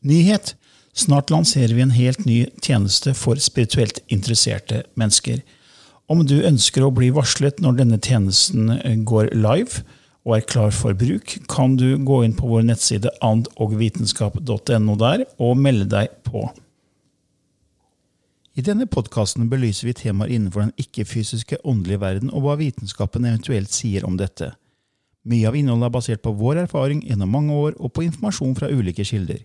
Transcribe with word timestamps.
Nyhet! 0.00 0.54
Snart 0.92 1.30
lanserer 1.30 1.74
vi 1.76 1.82
en 1.84 1.94
helt 1.94 2.24
ny 2.26 2.40
tjeneste 2.64 3.12
for 3.14 3.38
spirituelt 3.38 4.00
interesserte 4.10 4.82
mennesker. 4.98 5.38
Om 6.10 6.24
du 6.26 6.40
ønsker 6.42 6.82
å 6.82 6.90
bli 6.94 7.12
varslet 7.14 7.60
når 7.62 7.76
denne 7.78 7.98
tjenesten 8.02 8.72
eh, 8.80 8.96
går 9.06 9.30
live 9.36 9.84
og 10.26 10.34
er 10.36 10.48
klar 10.50 10.74
for 10.74 10.96
bruk, 10.98 11.36
kan 11.48 11.76
du 11.78 11.94
gå 12.04 12.18
inn 12.26 12.34
på 12.36 12.48
vår 12.50 12.66
nettside 12.66 13.12
andogvitenskap.no 13.24 14.96
der 15.00 15.24
og 15.38 15.62
melde 15.62 15.86
deg 15.94 16.18
på. 16.26 16.48
I 18.58 18.64
denne 18.66 18.88
podkasten 18.90 19.46
belyser 19.48 19.88
vi 19.88 19.96
temaer 19.96 20.34
innenfor 20.34 20.66
den 20.66 20.74
ikke-fysiske 20.82 21.60
åndelige 21.62 22.02
verden 22.02 22.34
og 22.34 22.44
hva 22.44 22.58
vitenskapen 22.60 23.28
eventuelt 23.30 23.72
sier 23.72 24.04
om 24.08 24.18
dette. 24.20 24.50
Mye 25.30 25.46
av 25.48 25.56
innholdet 25.56 25.86
er 25.86 25.94
basert 25.94 26.24
på 26.24 26.34
vår 26.36 26.64
erfaring 26.66 27.04
gjennom 27.06 27.30
mange 27.36 27.56
år 27.56 27.78
og 27.78 27.94
på 27.94 28.04
informasjon 28.08 28.58
fra 28.58 28.68
ulike 28.72 29.06
kilder. 29.06 29.44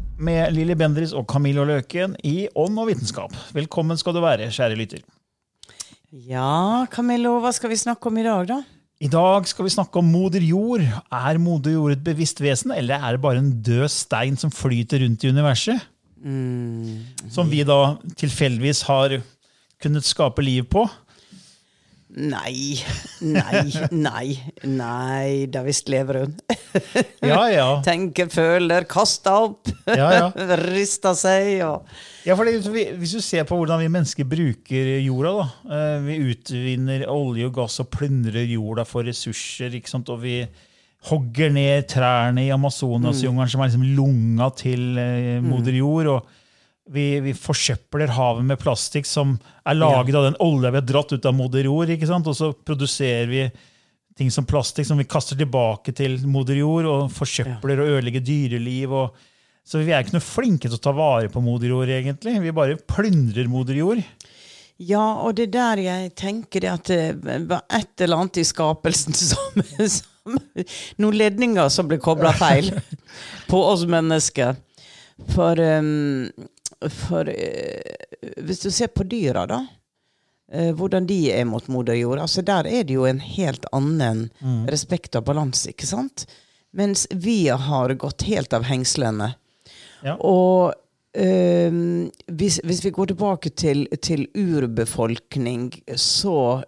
med 0.21 0.53
Lilly 0.53 0.75
Bendriss 0.77 1.15
og 1.17 1.25
Camillo 1.29 1.65
Løken 1.67 2.13
i 2.27 2.45
Ånd 2.57 2.77
og 2.79 2.91
vitenskap. 2.91 3.33
Velkommen 3.55 3.97
skal 3.99 4.15
du 4.15 4.21
være, 4.23 4.51
kjære 4.53 4.77
lytter. 4.77 5.01
Ja, 6.11 6.85
Camillo, 6.91 7.37
hva 7.41 7.53
skal 7.55 7.71
vi 7.71 7.79
snakke 7.79 8.11
om 8.11 8.19
i 8.19 8.25
dag, 8.27 8.45
da? 8.51 8.59
I 9.01 9.09
dag 9.09 9.47
skal 9.49 9.65
vi 9.65 9.73
snakke 9.73 9.97
om 9.97 10.11
moder 10.13 10.43
jord. 10.45 10.83
Er 10.85 11.39
moder 11.41 11.73
jord 11.73 11.95
et 11.95 12.03
bevisst 12.05 12.41
vesen, 12.43 12.73
eller 12.75 13.01
er 13.01 13.15
det 13.15 13.23
bare 13.23 13.41
en 13.41 13.53
død 13.65 13.87
stein 13.89 14.37
som 14.37 14.53
flyter 14.53 15.01
rundt 15.01 15.25
i 15.25 15.31
universet? 15.33 15.87
Som 17.33 17.49
vi 17.49 17.63
da 17.65 17.95
tilfeldigvis 18.19 18.83
har 18.85 19.17
kunnet 19.81 20.05
skape 20.05 20.45
liv 20.45 20.67
på? 20.69 20.85
Nei, 22.11 22.75
nei, 23.23 23.71
nei, 23.95 24.25
nei, 24.67 25.47
da 25.49 25.63
visst 25.65 25.89
lever 25.89 26.25
hun. 26.25 26.35
Ja, 27.31 27.41
ja. 27.51 27.67
Tenker, 27.85 28.29
føler, 28.31 28.85
kaster 28.89 29.47
opp, 29.49 29.69
Ja, 29.87 30.09
ja. 30.15 30.25
rister 30.71 31.15
seg 31.17 31.61
og 31.67 31.87
Ja, 32.25 32.35
for 32.37 32.47
det, 32.47 32.61
Hvis 32.99 33.15
du 33.17 33.21
ser 33.23 33.45
på 33.49 33.57
hvordan 33.59 33.81
vi 33.81 33.91
mennesker 33.91 34.27
bruker 34.29 34.91
jorda 35.01 35.35
da, 35.37 35.47
eh, 35.77 35.95
Vi 36.07 36.19
utvinner 36.33 37.07
olje 37.11 37.49
og 37.49 37.55
gass 37.61 37.79
og 37.83 37.89
plyndrer 37.93 38.45
jorda 38.49 38.85
for 38.87 39.07
ressurser. 39.07 39.77
Og 40.01 40.19
vi 40.21 40.35
hogger 41.09 41.49
ned 41.53 41.87
trærne 41.89 42.45
i 42.45 42.53
Amazonasjungelen, 42.53 43.49
som 43.49 43.63
er 43.63 43.71
liksom 43.71 43.87
lunga 43.97 44.51
til 44.57 45.01
eh, 45.01 45.41
moder 45.41 45.81
jord. 45.81 46.13
og 46.17 46.37
vi, 46.91 47.21
vi 47.23 47.33
forsøpler 47.37 48.11
havet 48.17 48.45
med 48.45 48.59
plastikk 48.59 49.07
som 49.07 49.37
er 49.67 49.77
laget 49.77 50.17
av 50.17 50.25
den 50.27 50.39
olja 50.43 50.71
vi 50.73 50.81
har 50.81 50.87
dratt 50.89 51.13
ut 51.13 51.27
av 51.29 51.35
moder 51.37 51.67
jord. 51.69 51.91
Og 51.91 52.35
så 52.35 52.51
produserer 52.67 53.29
vi 53.31 53.45
ting 54.17 54.31
som 54.33 54.47
plastikk 54.47 54.87
som 54.87 54.99
vi 54.99 55.07
kaster 55.09 55.39
tilbake 55.39 55.93
til 55.95 56.19
moder 56.29 56.59
jord, 56.59 56.87
og 56.89 57.11
forsøpler 57.15 57.81
og 57.81 57.93
ødelegger 57.97 58.25
dyreliv. 58.25 58.91
og 58.91 59.27
så 59.63 59.79
vi 59.85 59.93
er 59.93 60.03
ikke 60.03 60.17
noe 60.17 60.25
flinke 60.25 60.67
til 60.67 60.77
å 60.79 60.83
ta 60.83 60.93
vare 60.95 61.29
på 61.31 61.41
moder 61.43 61.71
jord, 61.71 61.89
egentlig. 61.89 62.39
Vi 62.41 62.53
bare 62.55 62.79
plyndrer 62.89 63.49
moder 63.49 63.77
jord. 63.77 64.01
Ja, 64.81 65.03
og 65.21 65.35
det 65.37 65.49
er 65.49 65.53
der 65.53 65.81
jeg 65.83 66.13
tenker 66.17 66.63
det 66.63 66.71
at 66.71 66.89
det 66.89 67.35
var 67.49 67.61
et 67.69 68.01
eller 68.01 68.23
annet 68.23 68.41
i 68.41 68.47
skapelsen 68.47 69.13
som, 69.31 69.61
som 69.85 70.07
Noen 71.01 71.17
ledninger 71.17 71.69
som 71.73 71.87
ble 71.89 71.97
kobla 72.01 72.29
feil 72.37 72.67
på 73.51 73.61
oss 73.65 73.87
mennesker. 73.89 74.57
For, 75.33 75.57
um, 75.57 76.29
for 77.05 77.29
eh, 77.29 78.35
hvis 78.41 78.61
du 78.65 78.69
ser 78.73 78.91
på 78.93 79.05
dyra, 79.09 79.47
da. 79.49 79.63
Eh, 80.51 80.71
hvordan 80.75 81.07
de 81.09 81.31
er 81.31 81.45
mot 81.45 81.67
moder 81.71 81.93
jord. 81.99 82.19
altså 82.19 82.41
Der 82.45 82.67
er 82.67 82.83
det 82.83 82.93
jo 82.97 83.05
en 83.09 83.19
helt 83.19 83.65
annen 83.71 84.29
respekt 84.67 85.15
og 85.15 85.25
balanse, 85.25 85.69
ikke 85.73 85.87
sant? 85.89 86.25
Mens 86.73 87.07
vi 87.11 87.47
har 87.49 87.93
gått 87.99 88.23
helt 88.29 88.53
av 88.53 88.63
hengslene. 88.63 89.33
Ja. 90.03 90.15
Og 90.15 90.73
øhm, 91.17 92.09
hvis, 92.31 92.61
hvis 92.63 92.79
vi 92.85 92.91
går 92.95 93.11
tilbake 93.11 93.49
til, 93.49 93.87
til 94.01 94.27
urbefolkning, 94.35 95.71
så, 95.95 96.63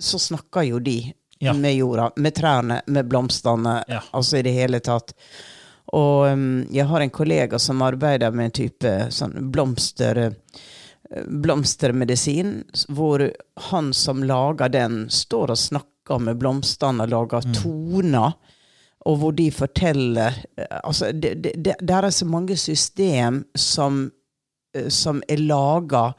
så 0.00 0.18
snakker 0.18 0.62
jo 0.68 0.78
de 0.78 1.12
Ja. 1.40 1.52
med 1.54 1.76
jorda, 1.76 2.10
med 2.16 2.34
trærne, 2.34 2.80
med 2.86 3.06
blomstene, 3.06 3.84
Ja. 3.88 4.00
altså 4.12 4.38
i 4.38 4.42
det 4.42 4.52
hele 4.56 4.80
tatt. 4.80 5.12
Og 5.94 6.32
um, 6.32 6.66
jeg 6.74 6.84
har 6.86 7.00
en 7.00 7.10
kollega 7.14 7.58
som 7.58 7.80
arbeider 7.82 8.30
med 8.34 8.44
en 8.48 8.50
type 8.50 8.90
sånn 9.14 9.36
blomster 9.54 10.18
eh, 10.18 10.32
blomstermedisin, 11.26 12.64
hvor 12.88 13.24
han 13.70 13.92
som 13.94 14.22
lager 14.24 14.68
den, 14.68 15.06
står 15.10 15.54
og 15.54 15.58
snakker 15.58 16.20
med 16.20 16.38
blomstene 16.40 17.04
og 17.04 17.12
lager 17.12 17.48
toner. 17.56 18.36
Og 19.08 19.16
hvor 19.20 19.32
de 19.32 19.48
forteller 19.54 20.34
altså 20.82 21.12
det, 21.12 21.34
det, 21.40 21.54
det, 21.56 21.78
det 21.80 21.94
er 21.94 22.10
så 22.12 22.26
mange 22.28 22.56
system 22.60 23.44
som, 23.56 24.10
eh, 24.76 24.88
som 24.92 25.22
er 25.28 25.44
laga 25.44 26.12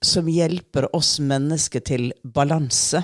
som 0.00 0.28
hjelper 0.30 0.84
oss 0.94 1.16
mennesker 1.18 1.82
til 1.82 2.12
balanse. 2.22 3.00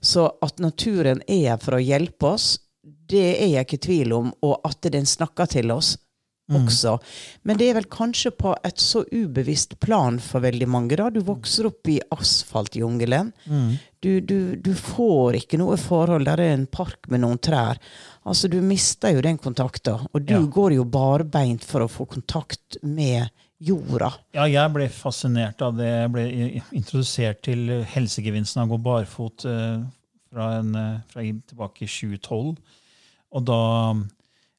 Så 0.00 0.28
at 0.46 0.60
naturen 0.62 1.24
er 1.26 1.40
her 1.48 1.58
for 1.58 1.74
å 1.74 1.80
hjelpe 1.82 2.28
oss, 2.36 2.52
det 2.84 3.24
er 3.32 3.48
jeg 3.56 3.66
ikke 3.66 3.80
i 3.80 3.82
tvil 3.86 4.14
om. 4.14 4.28
Og 4.46 4.60
at 4.62 4.86
den 4.94 5.08
snakker 5.10 5.50
til 5.50 5.72
oss 5.74 5.96
også. 6.50 6.96
Men 7.44 7.56
det 7.60 7.68
er 7.70 7.74
vel 7.78 7.86
kanskje 7.90 8.30
på 8.36 8.54
et 8.66 8.78
så 8.82 9.04
ubevisst 9.12 9.78
plan 9.80 10.18
for 10.18 10.40
veldig 10.44 10.68
mange. 10.68 10.96
da. 10.98 11.08
Du 11.10 11.20
vokser 11.20 11.66
opp 11.70 11.86
i 11.88 12.00
asfaltjungelen. 12.10 13.32
Du, 14.00 14.20
du, 14.20 14.56
du 14.56 14.72
får 14.74 15.36
ikke 15.42 15.58
noe 15.60 15.76
forhold. 15.80 16.24
Der 16.26 16.40
er 16.40 16.54
en 16.56 16.66
park 16.66 17.08
med 17.12 17.20
noen 17.24 17.38
trær. 17.38 17.78
Altså, 18.26 18.48
Du 18.50 18.60
mister 18.64 19.12
jo 19.14 19.20
den 19.24 19.38
kontakten. 19.38 20.06
Og 20.12 20.24
du 20.26 20.34
Ja. 20.34 20.40
går 20.40 20.74
jo 20.74 20.84
barbeint 20.84 21.64
for 21.64 21.80
å 21.84 21.88
få 21.90 22.06
kontakt 22.08 22.78
med 22.82 23.30
jorda. 23.60 24.12
Ja, 24.34 24.44
jeg 24.48 24.72
ble 24.72 24.88
fascinert 24.88 25.60
av 25.62 25.76
det. 25.76 25.86
Jeg 25.86 26.12
ble 26.12 26.62
introdusert 26.72 27.42
til 27.42 27.84
helsegevinsten 27.84 28.62
av 28.62 28.68
å 28.70 28.76
gå 28.78 28.82
barfot 28.82 29.44
eh, 29.44 29.82
fra, 30.32 30.46
en, 30.60 30.74
eh, 30.74 31.00
fra 31.12 31.20
tilbake 31.22 31.84
i 31.84 31.86
2012. 31.86 32.56
Og 33.32 33.44
da 33.44 33.94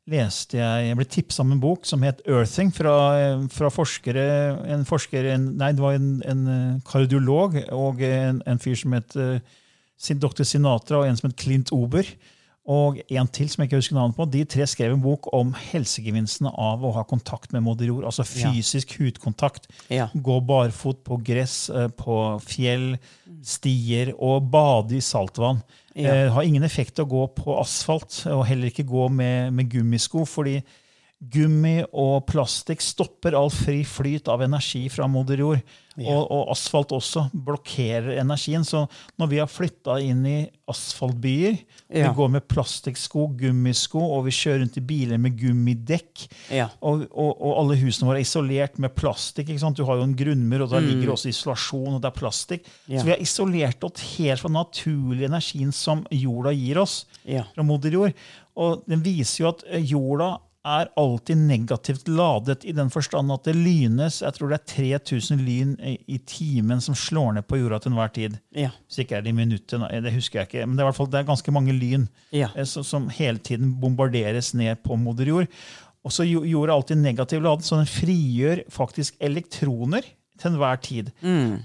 leste 0.10 0.58
jeg 0.58 0.88
Jeg 0.88 0.98
ble 0.98 1.06
tipsa 1.06 1.44
om 1.44 1.54
en 1.54 1.62
bok 1.62 1.86
som 1.86 2.02
het 2.04 2.22
'Earthing', 2.26 2.74
fra, 2.74 3.48
fra 3.50 3.70
forskere 3.70 4.26
en 4.74 4.86
forsker, 4.86 5.26
en, 5.34 5.58
Nei, 5.58 5.72
det 5.74 5.82
var 5.82 5.94
en, 5.94 6.22
en 6.26 6.48
eh, 6.48 6.82
kardiolog 6.86 7.58
og 7.72 8.02
en, 8.02 8.42
en 8.46 8.60
fyr 8.60 8.76
som 8.76 8.94
het 8.94 9.16
eh, 9.16 9.40
Dr. 10.18 10.44
Sinatra 10.44 10.98
og 10.98 11.08
en 11.08 11.18
som 11.18 11.30
het 11.30 11.38
Clint 11.38 11.72
Ober. 11.72 12.06
og 12.66 13.00
en 13.10 13.28
til 13.28 13.50
som 13.50 13.62
jeg 13.62 13.70
ikke 13.70 13.80
husker 13.80 13.96
navnet 13.96 14.16
på. 14.16 14.26
De 14.30 14.44
tre 14.46 14.68
skrev 14.70 14.94
en 14.94 15.02
bok 15.02 15.28
om 15.34 15.54
helsegevinstene 15.54 16.52
av 16.54 16.84
å 16.86 16.92
ha 16.94 17.04
kontakt 17.04 17.54
med 17.54 17.64
moder 17.66 17.90
jord. 17.90 18.06
Altså 18.06 18.24
fysisk 18.24 18.94
hudkontakt. 19.00 19.66
Ja. 19.90 20.10
Gå 20.14 20.40
barfot 20.46 21.04
på 21.04 21.18
gress, 21.26 21.70
eh, 21.70 21.88
på 21.88 22.40
fjell, 22.46 22.98
stier, 23.44 24.14
og 24.20 24.52
bade 24.54 24.96
i 24.96 25.02
saltvann. 25.02 25.64
Ja. 25.96 26.14
Eh, 26.14 26.30
har 26.32 26.48
ingen 26.48 26.64
effekt 26.64 27.00
å 27.02 27.08
gå 27.10 27.26
på 27.36 27.58
asfalt, 27.60 28.22
og 28.32 28.46
heller 28.48 28.72
ikke 28.72 28.88
gå 28.88 29.10
med, 29.12 29.52
med 29.54 29.72
gummisko. 29.72 30.26
fordi 30.26 30.62
Gummi 31.22 31.84
og 31.94 32.24
plastikk 32.26 32.82
stopper 32.82 33.36
all 33.38 33.52
fri 33.54 33.84
flyt 33.86 34.30
av 34.32 34.42
energi 34.42 34.88
fra 34.90 35.06
moder 35.06 35.44
jord. 35.44 35.60
Og, 36.08 36.32
og 36.32 36.50
asfalt 36.54 36.92
også 36.96 37.28
blokkerer 37.34 38.18
energien. 38.22 38.64
Så 38.66 38.86
når 39.20 39.30
vi 39.32 39.38
har 39.42 39.48
flytta 39.52 40.00
inn 40.02 40.26
i 40.26 40.40
asfaltbyer, 40.72 41.58
Ja. 41.92 42.08
vi 42.10 42.16
går 42.16 42.30
med 42.32 42.48
plastikksko, 42.48 43.28
gummisko, 43.38 44.00
og 44.00 44.26
vi 44.26 44.32
kjører 44.32 44.62
rundt 44.64 44.78
i 44.78 44.84
biler 44.88 45.18
med 45.20 45.36
gummidekk, 45.40 46.28
Ja. 46.50 46.70
og, 46.82 47.06
og, 47.12 47.34
og 47.42 47.58
alle 47.60 47.76
husene 47.82 48.08
våre 48.08 48.22
er 48.22 48.28
isolert 48.28 48.80
med 48.80 48.96
plastikk. 48.96 49.52
Du 49.76 49.84
har 49.86 49.98
jo 50.00 50.04
en 50.08 50.16
grunnmur, 50.16 50.64
og 50.64 50.70
der 50.72 50.80
ligger 50.86 51.12
også 51.14 51.30
isolasjon, 51.30 51.96
og 51.96 52.02
det 52.02 52.08
er 52.12 52.20
plastikk. 52.20 52.64
Mm. 52.88 52.94
Ja. 52.94 53.00
Så 53.00 53.06
vi 53.06 53.12
har 53.16 53.22
isolert 53.26 53.84
oss 53.84 54.06
helt 54.18 54.40
fra 54.40 54.48
den 54.48 54.60
naturlige 54.62 55.28
energien 55.28 55.72
som 55.76 56.06
jorda 56.12 56.54
gir 56.56 56.80
oss 56.82 57.06
fra 57.54 57.64
moder 57.64 57.92
jord. 57.92 58.14
Og 58.56 58.84
den 58.88 59.04
viser 59.04 59.44
jo 59.46 59.50
at 59.52 59.64
jorda 59.88 60.38
er 60.68 60.90
alltid 61.00 61.38
negativt 61.38 62.08
ladet 62.12 62.66
i 62.70 62.74
den 62.78 62.92
forstand 62.94 63.32
at 63.34 63.48
det 63.48 63.56
lynes 63.58 64.20
jeg 64.22 64.36
tror 64.36 64.52
det 64.52 64.60
er 64.60 65.00
3000 65.00 65.42
lyn 65.42 65.72
i, 65.82 66.20
timen 66.30 66.82
som 66.86 66.94
slår 66.98 67.34
ned 67.40 67.48
på 67.50 67.58
jorda 67.58 67.80
til 67.82 67.92
enhver 67.96 68.12
tid. 68.14 68.36
Ja. 68.54 68.70
Hvis 68.86 69.02
ikke 69.02 69.18
er 69.18 69.26
det 69.26 69.34
i 69.34 69.38
minuttet, 69.40 69.82
det 70.06 70.14
husker 70.14 70.40
jeg 70.44 70.52
ikke. 70.52 70.68
Men 70.70 70.78
det 70.78 70.86
er, 70.86 70.92
fall, 70.94 71.10
det 71.10 71.20
er 71.24 71.30
ganske 71.32 71.52
mange 71.56 71.74
lyn 71.74 72.06
Ja. 72.30 72.52
eh, 72.56 72.66
som, 72.70 72.84
som 72.86 73.10
hele 73.10 73.42
tiden 73.42 73.74
bombarderes 73.82 74.54
ned 74.54 74.84
på 74.86 74.98
moder 75.02 75.26
jord. 75.34 75.48
Og 76.06 76.14
så 76.14 76.24
jo- 76.30 76.46
jorda 76.46 76.74
er 76.74 76.78
alltid 76.78 76.98
negativt 77.02 77.44
ladet, 77.46 77.66
så 77.66 77.78
den 77.82 77.90
frigjør 77.90 78.64
faktisk 78.74 79.18
elektroner 79.22 80.06
til 80.42 80.52
enhver 80.54 80.82
tid. 80.84 81.14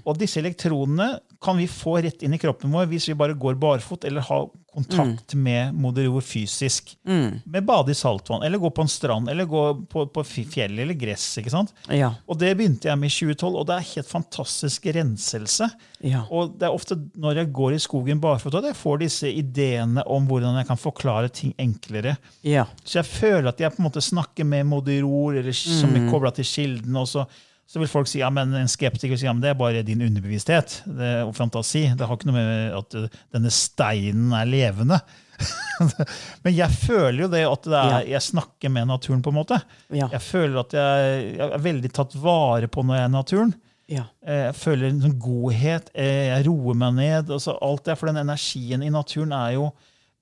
Og 0.05 0.19
disse 0.21 0.39
elektronene 0.41 1.15
kan 1.43 1.57
vi 1.59 1.67
få 1.69 1.99
rett 2.01 2.23
inn 2.25 2.33
i 2.33 2.39
kroppen 2.41 2.71
vår 2.73 2.87
hvis 2.89 3.09
vi 3.11 3.17
bare 3.17 3.35
går 3.37 3.59
barfot 3.61 4.07
eller 4.09 4.25
har 4.25 4.47
kontakt 4.77 5.33
med 5.37 5.73
moder 5.73 6.05
jord 6.05 6.25
fysisk. 6.25 6.91
Med 7.05 7.65
bade 7.65 7.93
i 7.93 7.97
saltvann, 7.97 8.43
eller 8.45 8.61
gå 8.61 8.69
på 8.73 8.83
en 8.85 8.91
strand, 8.91 9.29
eller 9.29 9.47
gå 9.49 9.61
på, 9.89 10.03
på 10.13 10.23
fjell 10.27 10.77
eller 10.83 10.97
gress. 10.97 11.25
ikke 11.41 11.53
sant? 11.53 11.73
Ja. 11.89 12.11
Og 12.29 12.37
det 12.41 12.51
begynte 12.59 12.89
jeg 12.89 12.99
med 13.01 13.09
i 13.09 13.15
2012, 13.15 13.55
og 13.57 13.65
det 13.69 13.77
er 13.77 13.87
helt 13.95 14.09
fantastisk 14.11 14.85
renselse. 14.97 15.69
Ja. 16.05 16.23
Og 16.29 16.53
det 16.59 16.69
er 16.69 16.77
ofte 16.77 16.99
når 17.17 17.41
jeg 17.41 17.51
går 17.57 17.77
i 17.77 17.81
skogen 17.81 18.21
barfot 18.21 18.59
at 18.59 18.69
jeg 18.69 18.77
får 18.77 19.01
disse 19.01 19.31
ideene 19.33 20.05
om 20.05 20.29
hvordan 20.29 20.59
jeg 20.61 20.69
kan 20.69 20.81
forklare 20.81 21.33
ting 21.33 21.55
enklere. 21.57 22.17
Ja. 22.45 22.67
Så 22.83 22.99
jeg 23.01 23.09
føler 23.09 23.49
at 23.49 23.61
jeg 23.61 23.73
på 23.73 23.81
en 23.81 23.89
måte 23.89 24.05
snakker 24.05 24.45
med 24.45 24.69
moder 24.69 25.01
jord, 25.01 25.41
eller 25.41 25.57
som 25.57 25.97
er 25.97 26.09
kobla 26.11 26.33
til 26.37 26.45
kilden. 26.45 27.01
og 27.01 27.09
så, 27.09 27.25
så 27.67 27.81
vil 27.81 27.89
folk 27.91 28.07
si 28.07 28.21
ja, 28.21 28.29
men 28.31 28.53
en 28.55 28.69
skeptiker 28.71 29.11
vil 29.11 29.19
si 29.19 29.25
ja, 29.27 29.33
men 29.35 29.43
det 29.43 29.49
er 29.51 29.57
bare 29.59 29.81
din 29.83 29.99
underbevissthet 30.05 30.77
det, 30.87 31.09
og 31.27 31.33
fantasi. 31.35 31.81
Det 31.99 32.07
har 32.07 32.15
ikke 32.15 32.29
noe 32.29 32.37
med 32.39 32.77
at 32.77 32.95
denne 33.35 33.51
steinen 33.51 34.31
er 34.37 34.47
levende. 34.47 35.01
men 36.43 36.53
jeg 36.55 36.71
føler 36.73 37.25
jo 37.25 37.29
det 37.31 37.43
at 37.47 37.67
det 37.69 37.81
er, 37.81 38.07
jeg 38.13 38.23
snakker 38.25 38.71
med 38.73 38.87
naturen. 38.89 39.21
på 39.25 39.33
en 39.33 39.37
måte. 39.41 39.59
Ja. 39.93 40.07
Jeg 40.15 40.23
føler 40.25 40.61
at 40.63 40.73
jeg, 40.79 41.17
jeg 41.37 41.51
er 41.59 41.65
veldig 41.67 41.91
tatt 41.99 42.15
vare 42.23 42.69
på 42.71 42.85
når 42.87 42.97
jeg 43.01 43.03
er 43.05 43.11
i 43.11 43.15
naturen. 43.17 43.53
Ja. 43.87 44.03
Eh, 44.25 44.45
Jeg 44.49 44.55
føler 44.59 44.89
en 44.89 45.03
sånn 45.03 45.19
godhet. 45.23 45.91
eh, 45.95 46.25
Jeg 46.33 46.47
roer 46.49 46.75
meg 46.75 46.97
ned. 46.97 47.29
Altså 47.31 47.53
alt 47.63 47.85
det, 47.87 47.95
For 47.99 48.09
den 48.09 48.19
energien 48.23 48.83
i 48.83 48.89
naturen 48.91 49.31
er 49.35 49.53
jo 49.59 49.69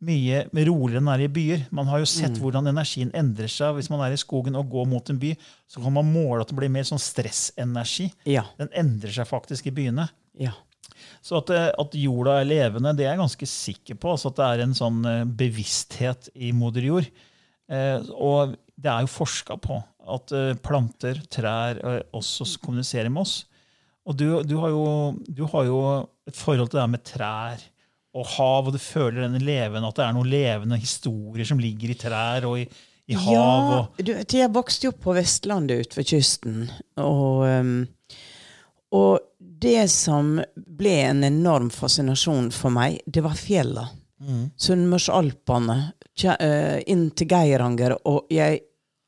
mye 0.06 0.44
roligere 0.68 1.02
enn 1.02 1.10
det 1.10 1.16
er 1.16 1.24
i 1.26 1.32
byer. 1.36 1.64
Man 1.76 1.90
har 1.90 2.02
jo 2.02 2.10
sett 2.10 2.38
hvordan 2.42 2.70
energien 2.72 3.12
endrer 3.18 3.52
seg. 3.52 3.76
Hvis 3.78 3.90
man 3.92 4.04
er 4.06 4.14
i 4.16 4.20
skogen 4.20 4.58
og 4.60 4.70
går 4.72 4.88
mot 4.92 5.10
en 5.12 5.20
by, 5.22 5.34
så 5.70 5.82
kan 5.84 5.96
man 5.96 6.12
måle 6.12 6.44
at 6.44 6.52
det 6.52 6.58
blir 6.60 6.72
mer 6.74 6.88
sånn 6.88 7.02
stressenergi. 7.02 8.10
Ja. 8.30 8.46
Den 8.60 8.72
endrer 8.78 9.14
seg 9.16 9.30
faktisk 9.30 9.70
i 9.70 9.76
byene. 9.76 10.08
Ja. 10.40 10.54
Så 11.26 11.40
at, 11.42 11.52
eh, 11.54 11.72
at 11.72 11.98
jorda 11.98 12.40
er 12.40 12.50
levende, 12.50 12.94
det 12.96 13.06
er 13.06 13.14
jeg 13.14 13.24
ganske 13.24 13.50
sikker 13.50 14.00
på. 14.00 14.14
Altså 14.14 14.32
at 14.32 14.40
det 14.40 14.48
er 14.48 14.64
en 14.66 14.78
sånn 14.78 15.02
eh, 15.10 15.24
bevissthet 15.26 16.30
i 16.36 16.54
moder 16.56 16.86
jord. 16.86 17.10
Eh, 17.72 18.00
og 18.14 18.56
det 18.76 18.92
er 18.92 19.06
jo 19.06 19.12
forska 19.12 19.58
på 19.62 19.80
at 20.16 20.34
eh, 20.38 20.54
planter, 20.62 21.22
trær, 21.34 21.82
også 22.16 22.48
kommuniserer 22.62 23.10
med 23.10 23.26
oss. 23.26 23.40
Og 24.06 24.18
du, 24.20 24.28
du, 24.46 24.60
har 24.62 24.70
jo, 24.70 24.84
du 25.26 25.48
har 25.50 25.66
jo 25.66 25.80
et 26.30 26.38
forhold 26.38 26.70
til 26.70 26.78
det 26.78 26.84
her 26.84 26.94
med 26.94 27.06
trær 27.08 27.64
og 28.16 28.28
hav, 28.38 28.70
og 28.70 28.76
du 28.76 28.80
føler 28.80 29.26
denne 29.26 29.42
levende, 29.44 29.90
at 29.90 29.98
det 30.00 30.06
er 30.06 30.16
noen 30.16 30.32
levende 30.32 30.80
historier 30.80 31.48
som 31.48 31.60
ligger 31.60 31.92
i 31.92 31.98
trær 32.00 32.48
og 32.48 32.62
i, 32.62 32.66
i 33.12 33.18
hav. 33.20 33.34
Ja, 33.34 33.80
Og, 33.82 34.00
du, 34.08 34.14
jeg 34.16 34.54
vokste 34.56 34.88
jo 34.88 34.94
opp 34.94 35.02
på 35.04 35.16
Vestlandet 35.18 35.84
utenfor 35.84 36.08
kysten. 36.08 36.70
Og, 37.04 37.44
um, 37.44 37.76
og 38.96 39.20
det 39.40 39.90
som 39.92 40.38
ble 40.56 40.96
en 41.10 41.28
enorm 41.28 41.68
fascinasjon 41.74 42.50
for 42.56 42.74
meg, 42.74 43.02
det 43.06 43.24
var 43.26 43.36
fjella. 43.40 43.90
Sunnmørsalpene, 44.58 45.76
eh, 46.40 46.80
inn 46.88 47.10
til 47.12 47.28
Geiranger. 47.28 47.98
Og 48.08 48.32
jeg, 48.32 48.62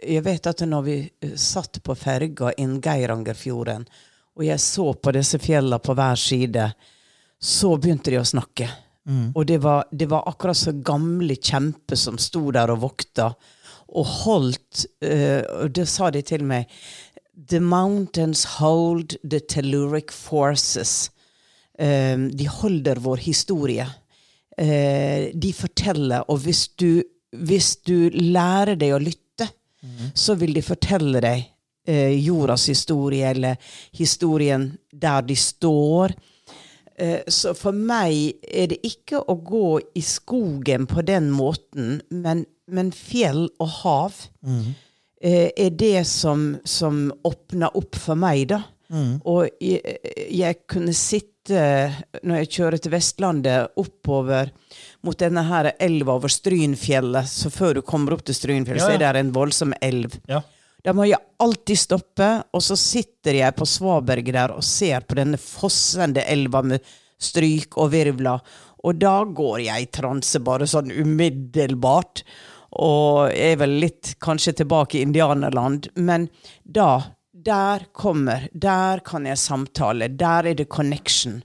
jeg 0.04 0.24
vet 0.26 0.50
at 0.52 0.64
når 0.68 0.84
vi 0.86 0.98
eh, 1.08 1.36
satt 1.40 1.80
på 1.84 1.96
ferga 1.96 2.52
inn 2.60 2.78
Geirangerfjorden, 2.84 3.88
og 4.38 4.46
jeg 4.46 4.62
så 4.62 4.92
på 4.94 5.14
disse 5.16 5.40
fjella 5.42 5.80
på 5.80 5.96
hver 5.98 6.20
side, 6.22 6.68
så 7.40 7.72
begynte 7.78 8.14
de 8.14 8.20
å 8.20 8.28
snakke. 8.28 8.68
Og 9.36 9.46
det 9.48 9.62
var, 9.64 9.86
det 9.92 10.10
var 10.12 10.28
akkurat 10.28 10.58
så 10.58 10.74
gamle 10.84 11.36
kjemper 11.36 11.96
som 11.96 12.18
sto 12.20 12.50
der 12.52 12.74
og 12.74 12.82
vokta, 12.84 13.32
og 13.88 14.10
holdt 14.26 14.84
uh, 15.00 15.64
Og 15.64 15.72
det 15.72 15.86
sa 15.88 16.10
de 16.12 16.22
til 16.28 16.44
meg 16.44 16.68
The 17.38 17.62
mountains 17.64 18.44
hold 18.58 19.16
the 19.24 19.40
telluric 19.40 20.12
forces. 20.12 21.12
Eh, 21.78 22.18
de 22.18 22.48
holder 22.50 22.98
vår 22.98 23.22
historie. 23.22 23.86
Uh, 24.58 25.30
de 25.38 25.52
forteller, 25.54 26.26
og 26.26 26.40
hvis 26.42 26.64
du, 26.82 27.04
hvis 27.38 27.76
du 27.86 28.10
lærer 28.10 28.74
deg 28.74 28.96
å 28.96 28.98
lytte, 28.98 29.46
så 30.18 30.34
vil 30.34 30.56
de 30.58 30.64
fortelle 30.66 31.22
deg 31.22 31.44
uh, 31.46 32.10
jordas 32.18 32.66
historie, 32.72 33.30
eller 33.30 33.62
historien 33.94 34.72
der 34.90 35.22
de 35.30 35.38
står. 35.38 36.18
Eh, 36.98 37.22
Så 37.28 37.54
for 37.58 37.72
meg 37.78 38.40
er 38.42 38.72
det 38.74 38.80
ikke 38.88 39.22
å 39.22 39.36
gå 39.46 39.80
i 39.96 40.02
skogen 40.02 40.88
på 40.90 41.04
den 41.06 41.30
måten, 41.32 42.02
men, 42.10 42.46
men 42.68 42.92
fjell 42.92 43.48
og 43.62 43.70
hav 43.84 44.16
mm. 44.42 44.64
er 45.22 45.70
det 45.78 46.06
som, 46.10 46.58
som 46.66 47.08
åpner 47.26 47.76
opp 47.78 47.96
for 48.02 48.18
meg, 48.20 48.48
da. 48.54 48.64
Og 49.28 49.50
jeg, 49.60 49.98
jeg 50.32 50.58
kunne 50.70 50.94
sitte, 50.96 51.58
når 52.24 52.42
jeg 52.42 52.52
kjører 52.56 52.80
til 52.82 52.94
Vestlandet, 52.94 53.74
oppover 53.80 54.54
mot 55.04 55.18
denne 55.20 55.44
her 55.48 55.74
elva 55.84 56.16
over 56.16 56.32
Strynfjellet, 56.32 57.28
så 57.28 57.52
før 57.52 57.78
du 57.78 57.82
kommer 57.84 58.16
opp 58.16 58.24
til 58.28 58.38
Strynfjellet, 58.38 58.80
Ja, 58.80 58.88
så 58.88 58.96
er 58.96 59.04
det 59.18 59.26
en 59.26 59.34
voldsom 59.36 59.76
elv. 59.84 60.18
ja. 60.32 60.42
Da 60.86 60.94
må 60.96 61.08
jeg 61.08 61.20
alltid 61.42 61.80
stoppe, 61.80 62.30
og 62.54 62.64
så 62.64 62.78
sitter 62.80 63.40
jeg 63.42 63.56
på 63.58 63.66
svaberget 63.68 64.36
der 64.38 64.54
og 64.56 64.66
ser 64.66 65.04
på 65.08 65.18
denne 65.20 65.40
fossende 65.42 66.24
elva 66.30 66.62
med 66.64 66.86
stryk 67.18 67.78
og 67.82 67.92
virvler. 67.96 68.44
Og 68.86 69.00
da 69.02 69.24
går 69.26 69.66
jeg 69.66 69.84
i 69.84 69.90
transe 69.92 70.40
bare 70.46 70.68
sånn 70.70 70.94
umiddelbart. 70.94 72.24
Og 72.78 73.34
er 73.34 73.58
vel 73.58 73.78
litt 73.82 74.14
kanskje 74.22 74.60
tilbake 74.62 75.00
i 75.00 75.04
indianerland. 75.08 75.90
Men 75.96 76.28
da, 76.62 77.02
der 77.32 77.88
kommer, 77.96 78.48
der 78.54 79.02
kan 79.08 79.26
jeg 79.26 79.42
samtale. 79.42 80.12
Der 80.14 80.52
er 80.52 80.60
det 80.60 80.70
connection. 80.70 81.42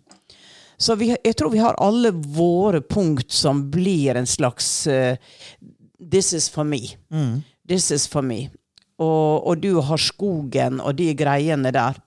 Så 0.77 0.97
vi, 0.99 1.13
jeg 1.15 1.37
tror 1.39 1.53
vi 1.55 1.63
har 1.63 1.79
alle 1.79 2.11
våre 2.13 2.83
punkt 2.83 3.31
som 3.33 3.69
blir 3.71 4.19
en 4.19 4.27
slags 4.27 4.87
uh, 4.91 5.15
This 6.03 6.33
is 6.33 6.49
for 6.51 6.65
me. 6.67 6.97
This 7.69 7.91
is 7.95 8.09
for 8.11 8.23
me. 8.23 8.51
Og, 9.01 9.47
og 9.47 9.63
du 9.63 9.81
har 9.81 10.01
skogen 10.01 10.81
og 10.81 10.97
de 10.99 11.13
greiene 11.17 11.73
der. 11.75 12.01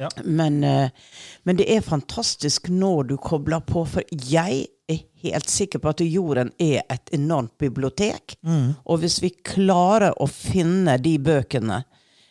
Ja. 0.00 0.08
Men, 0.24 0.64
eh, 0.64 0.90
men 1.44 1.58
det 1.58 1.68
er 1.68 1.84
fantastisk 1.84 2.68
når 2.72 3.10
du 3.12 3.16
kobler 3.20 3.60
på, 3.60 3.84
for 3.84 4.04
jeg 4.10 4.66
er 4.88 5.00
helt 5.22 5.50
sikker 5.50 5.78
på 5.78 5.92
at 5.92 6.00
jorden 6.04 6.52
er 6.58 6.82
et 6.90 7.12
enormt 7.12 7.58
bibliotek. 7.58 8.36
Og 8.84 9.02
hvis 9.02 9.20
vi 9.22 9.30
klarer 9.44 10.16
å 10.16 10.26
finne 10.26 10.96
de 10.98 11.18
bøkene, 11.18 11.82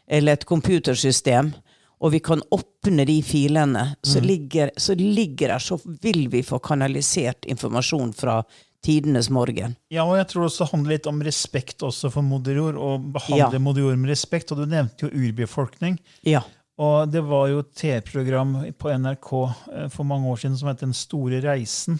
eller 0.09 0.33
et 0.33 0.45
computersystem, 0.49 1.53
og 1.99 2.11
vi 2.13 2.19
kan 2.23 2.41
åpne 2.55 3.03
de 3.05 3.17
filene, 3.25 3.95
så, 4.07 4.21
ligger, 4.23 4.71
så 4.79 4.95
ligger 4.95 5.51
der, 5.55 5.59
så 5.59 5.75
vil 6.01 6.27
vi 6.31 6.41
få 6.47 6.59
kanalisert 6.63 7.45
informasjon 7.51 8.13
fra 8.15 8.37
tidenes 8.85 9.27
morgen. 9.29 9.73
Ja, 9.91 10.05
og 10.07 10.15
jeg 10.15 10.29
tror 10.31 10.45
også 10.47 10.63
det 10.63 10.71
handler 10.71 10.93
litt 10.95 11.09
om 11.11 11.19
respekt 11.27 11.83
også 11.83 12.07
for 12.13 12.23
moder 12.23 12.55
jord, 12.55 12.77
og 12.79 13.09
behandle 13.17 13.57
Ja. 13.59 13.59
moder 13.59 13.81
jord 13.83 13.97
med 13.99 14.09
respekt. 14.13 14.53
Og 14.55 14.61
du 14.61 14.65
nevnte 14.71 15.07
jo 15.07 15.11
urbefolkning. 15.11 15.97
Ja. 16.23 16.45
Og 16.79 17.11
det 17.11 17.19
var 17.27 17.49
jo 17.51 17.59
et 17.59 17.73
TV-program 17.75 18.53
på 18.79 18.93
NRK 18.95 19.33
eh, 19.75 19.87
for 19.91 20.07
mange 20.07 20.31
år 20.31 20.39
siden 20.39 20.55
som 20.57 20.69
het 20.71 20.79
Den 20.79 20.93
store 20.95 21.41
reisen. 21.43 21.99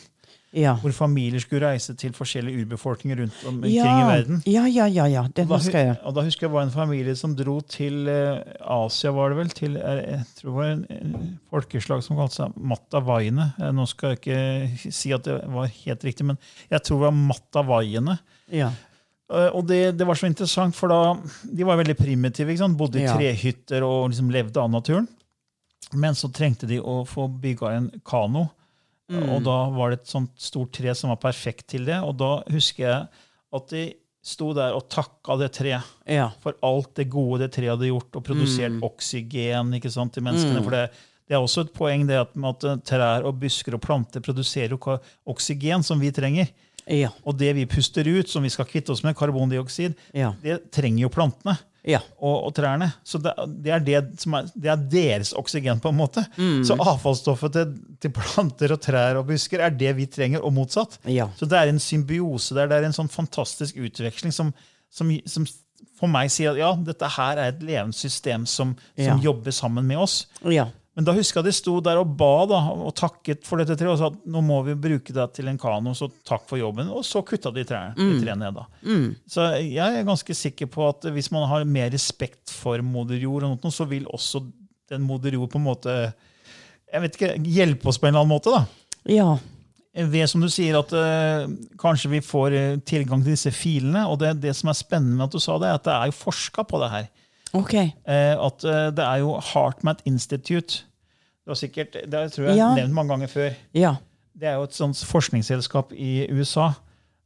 Ja. 0.55 0.71
Hvor 0.81 0.93
familier 0.95 1.41
skulle 1.43 1.67
reise 1.67 1.93
til 1.99 2.13
forskjellige 2.17 2.63
urbefolkninger 2.63 3.19
rundt 3.21 3.41
omkring 3.45 3.73
ja. 3.75 3.85
i 3.85 4.07
verden. 4.07 4.39
Ja, 4.49 4.63
ja, 4.65 4.87
ja, 4.89 5.05
ja. 5.05 5.23
Det 5.35 5.45
husker 5.45 5.77
jeg. 5.77 5.97
og 6.01 6.15
da 6.17 6.23
husker 6.25 6.47
jeg 6.47 6.53
var 6.55 6.65
en 6.65 6.73
familie 6.73 7.13
som 7.19 7.35
dro 7.37 7.59
til 7.61 8.09
eh, 8.09 8.41
Asia, 8.65 9.13
var 9.13 9.29
det 9.29 9.37
vel? 9.43 9.53
Til 9.53 9.77
eh, 9.77 10.01
jeg 10.07 10.25
tror 10.39 10.49
det 10.49 10.57
var 10.57 10.71
en, 10.73 11.37
folkeslag 11.53 12.01
som 12.05 12.17
kalte 12.17 12.39
seg 12.39 12.57
mattawaiene. 12.73 13.51
Eh, 13.59 13.71
Nå 13.77 13.85
skal 13.91 14.15
jeg 14.15 14.23
ikke 14.23 14.91
si 14.97 15.13
at 15.13 15.29
det 15.29 15.37
var 15.53 15.69
helt 15.69 16.09
riktig, 16.09 16.25
men 16.31 16.41
jeg 16.65 16.81
tror 16.81 16.97
det 16.97 17.05
var 17.05 17.19
mattawaiene. 17.29 18.19
Ja. 18.49 18.73
Og 19.29 19.61
det, 19.69 19.83
det 19.93 20.05
var 20.09 20.17
så 20.17 20.25
interessant, 20.25 20.73
for 20.73 20.89
da, 20.89 21.13
de 21.45 21.65
var 21.67 21.77
veldig 21.77 21.93
primitive. 21.93 22.49
ikke 22.49 22.63
sant? 22.63 22.77
Bodde 22.79 23.03
i 23.03 23.05
trehytter 23.05 23.85
og 23.85 24.07
liksom 24.09 24.33
levde 24.33 24.57
av 24.57 24.71
naturen. 24.73 25.05
Men 25.93 26.17
så 26.17 26.31
trengte 26.33 26.65
de 26.69 26.79
å 26.81 27.03
få 27.05 27.27
bygga 27.29 27.75
en 27.77 27.91
kano. 28.01 28.47
Mm. 29.09 29.29
Og 29.33 29.43
da 29.43 29.57
var 29.73 29.89
det 29.89 29.99
et 30.01 30.11
sånt 30.11 30.31
stort 30.37 30.71
tre 30.77 30.93
som 30.95 31.09
var 31.09 31.17
perfekt 31.23 31.67
til 31.73 31.85
det. 31.85 31.97
Og 32.05 32.15
da 32.19 32.43
husker 32.53 32.83
jeg 32.85 33.07
at 33.57 33.67
de 33.73 33.83
sto 34.21 34.51
der 34.53 34.75
og 34.75 34.87
takka 34.91 35.37
det 35.39 35.51
treet 35.55 35.81
Ja. 36.05 36.29
for 36.43 36.53
alt 36.61 36.93
det 36.99 37.09
gode 37.09 37.39
det 37.39 37.51
treet 37.55 37.71
hadde 37.71 37.87
gjort, 37.89 38.15
og 38.15 38.23
produsert 38.23 38.71
Mm. 38.75 38.83
oksygen 38.83 39.73
ikke 39.79 39.89
sant, 39.91 40.13
til 40.13 40.23
menneskene. 40.23 40.61
For 40.63 40.69
det, 40.75 40.91
det 41.27 41.33
er 41.35 41.41
også 41.41 41.61
et 41.65 41.73
poeng 41.73 42.05
det 42.05 42.17
at, 42.19 42.29
at 42.37 42.63
eh, 42.63 42.75
trær 42.85 43.25
og 43.25 43.39
busker 43.39 43.73
og 43.73 43.81
planter 43.81 44.19
produserer 44.21 44.77
oksygen 45.25 45.83
som 45.83 45.99
vi 45.99 46.11
trenger. 46.11 46.49
Ja. 46.89 47.09
Og 47.25 47.37
det 47.37 47.53
vi 47.55 47.65
puster 47.69 48.05
ut, 48.07 48.27
som 48.29 48.43
vi 48.43 48.49
skal 48.49 48.65
kvitte 48.65 48.91
oss 48.91 49.03
med, 49.03 49.15
karbondioksid, 49.15 49.95
Ja. 50.13 50.33
det 50.41 50.71
trenger 50.71 51.01
jo 51.05 51.09
plantene 51.09 51.57
Ja. 51.87 51.99
og, 52.19 52.43
og 52.49 52.53
trærne. 52.57 52.89
Så 53.07 53.21
det, 53.23 53.31
det, 53.63 53.71
er 53.71 53.79
det, 53.85 53.99
som 54.19 54.33
er, 54.39 54.49
det 54.55 54.71
er 54.73 54.81
deres 54.91 55.31
oksygen, 55.37 55.79
på 55.79 55.89
en 55.93 55.97
måte. 55.99 56.25
Mm. 56.37 56.63
Så 56.67 56.75
avfallsstoffet 56.75 57.55
til, 57.55 57.71
til 58.03 58.11
planter 58.15 58.73
og 58.75 58.81
trær 58.83 59.21
og 59.21 59.29
busker 59.31 59.63
er 59.63 59.71
det 59.79 59.95
vi 59.97 60.05
trenger, 60.11 60.43
og 60.43 60.53
motsatt. 60.57 60.99
Ja. 61.07 61.29
Så 61.39 61.47
det 61.49 61.57
er 61.61 61.71
en 61.71 61.79
symbiose 61.79 62.57
der. 62.57 62.67
Det 62.71 62.81
er 62.81 62.89
en 62.89 62.97
sånn 62.99 63.11
fantastisk 63.13 63.79
utveksling 63.79 64.35
som, 64.35 64.51
som, 64.91 65.13
som 65.25 65.47
for 65.99 66.11
meg 66.11 66.29
sier 66.31 66.53
at 66.53 66.59
ja, 66.61 66.73
dette 66.91 67.07
her 67.15 67.39
er 67.39 67.53
et 67.53 67.63
levende 67.63 67.95
system 67.95 68.45
som, 68.47 68.75
som 68.95 69.15
Ja. 69.15 69.17
jobber 69.31 69.51
sammen 69.55 69.87
med 69.87 69.99
oss. 69.99 70.21
Ja. 70.47 70.69
Men 70.99 71.07
da 71.07 71.13
husker 71.15 71.39
jeg 71.39 71.47
de 71.47 71.55
sto 71.55 71.77
der 71.79 71.95
og 72.01 72.09
ba 72.19 72.43
da, 72.49 72.57
og 72.75 72.91
takket 72.99 73.45
for 73.47 73.61
dette 73.61 73.77
treet 73.79 73.93
og 73.93 73.99
sa 74.01 74.09
at 74.11 74.17
nå 74.27 74.41
må 74.43 74.57
vi 74.67 74.73
bruke 74.75 75.13
det 75.15 75.27
til 75.37 75.47
en 75.47 75.59
kano, 75.61 75.93
så 75.95 76.09
takk 76.27 76.43
for 76.49 76.59
jobben. 76.59 76.89
Og 76.91 77.05
så 77.07 77.21
kutta 77.23 77.53
de 77.55 77.63
trærne 77.63 77.95
de 77.95 78.17
trærne 78.19 78.49
ned. 78.49 78.57
da. 78.59 78.65
Så 79.31 79.45
jeg 79.63 79.79
er 79.79 80.07
ganske 80.07 80.35
sikker 80.35 80.67
på 80.67 80.89
at 80.89 81.07
hvis 81.15 81.31
man 81.31 81.47
har 81.47 81.63
mer 81.63 81.87
respekt 81.93 82.51
for 82.51 82.83
moder 82.83 83.21
jord, 83.23 83.47
og 83.47 83.55
noe, 83.55 83.71
så 83.71 83.87
vil 83.87 84.09
også 84.11 84.43
den 84.91 85.07
moder 85.07 85.39
jord 85.39 85.53
på 85.53 85.61
en 85.61 85.69
måte 85.69 85.95
jeg 86.89 87.05
vet 87.05 87.15
ikke, 87.15 87.31
hjelpe 87.45 87.89
oss 87.89 87.99
på 88.01 88.09
en 88.09 88.13
eller 88.13 88.25
annen 88.25 88.33
måte. 88.33 88.51
da. 88.51 88.65
Ja. 89.09 89.29
Ved 90.09 90.29
som 90.31 90.43
du 90.43 90.49
sier 90.51 90.77
at 90.79 90.91
uh, 90.93 91.47
kanskje 91.81 92.11
vi 92.11 92.21
får 92.23 92.55
eh, 92.55 92.81
tilgang 92.87 93.23
til 93.23 93.33
disse 93.35 93.53
filene. 93.55 94.05
Og 94.09 94.19
det, 94.21 94.35
det 94.43 94.55
som 94.57 94.71
er 94.71 94.77
spennende 94.77 95.17
med 95.17 95.29
at 95.29 95.37
du 95.37 95.43
sa 95.43 95.57
det, 95.61 95.69
er 95.69 95.79
at 95.79 95.87
det 95.87 95.95
er 95.95 96.11
jo 96.11 96.19
forska 96.19 96.65
på 96.67 96.81
det 96.83 96.91
her. 96.93 97.09
Ok. 97.57 97.73
Eh, 97.79 98.35
at 98.35 98.67
uh, 98.67 98.89
det 98.95 99.05
er 99.05 99.23
jo 99.23 99.35
HeartMath 99.51 100.05
Institute. 100.09 100.85
Det, 101.49 101.55
var 101.55 101.59
sikkert, 101.63 101.95
det 102.05 102.19
tror 102.35 102.45
jeg 102.45 102.51
jeg 102.53 102.57
Ja. 102.61 102.67
har 102.69 102.77
nevnt 102.77 102.93
mange 102.93 103.09
ganger 103.15 103.27
før. 103.31 103.55
Ja. 103.73 103.95
Det 104.37 104.47
er 104.47 104.59
jo 104.59 104.67
et 104.67 104.75
sånt 104.77 104.99
forskningsselskap 105.09 105.91
i 105.97 106.27
USA 106.29 106.67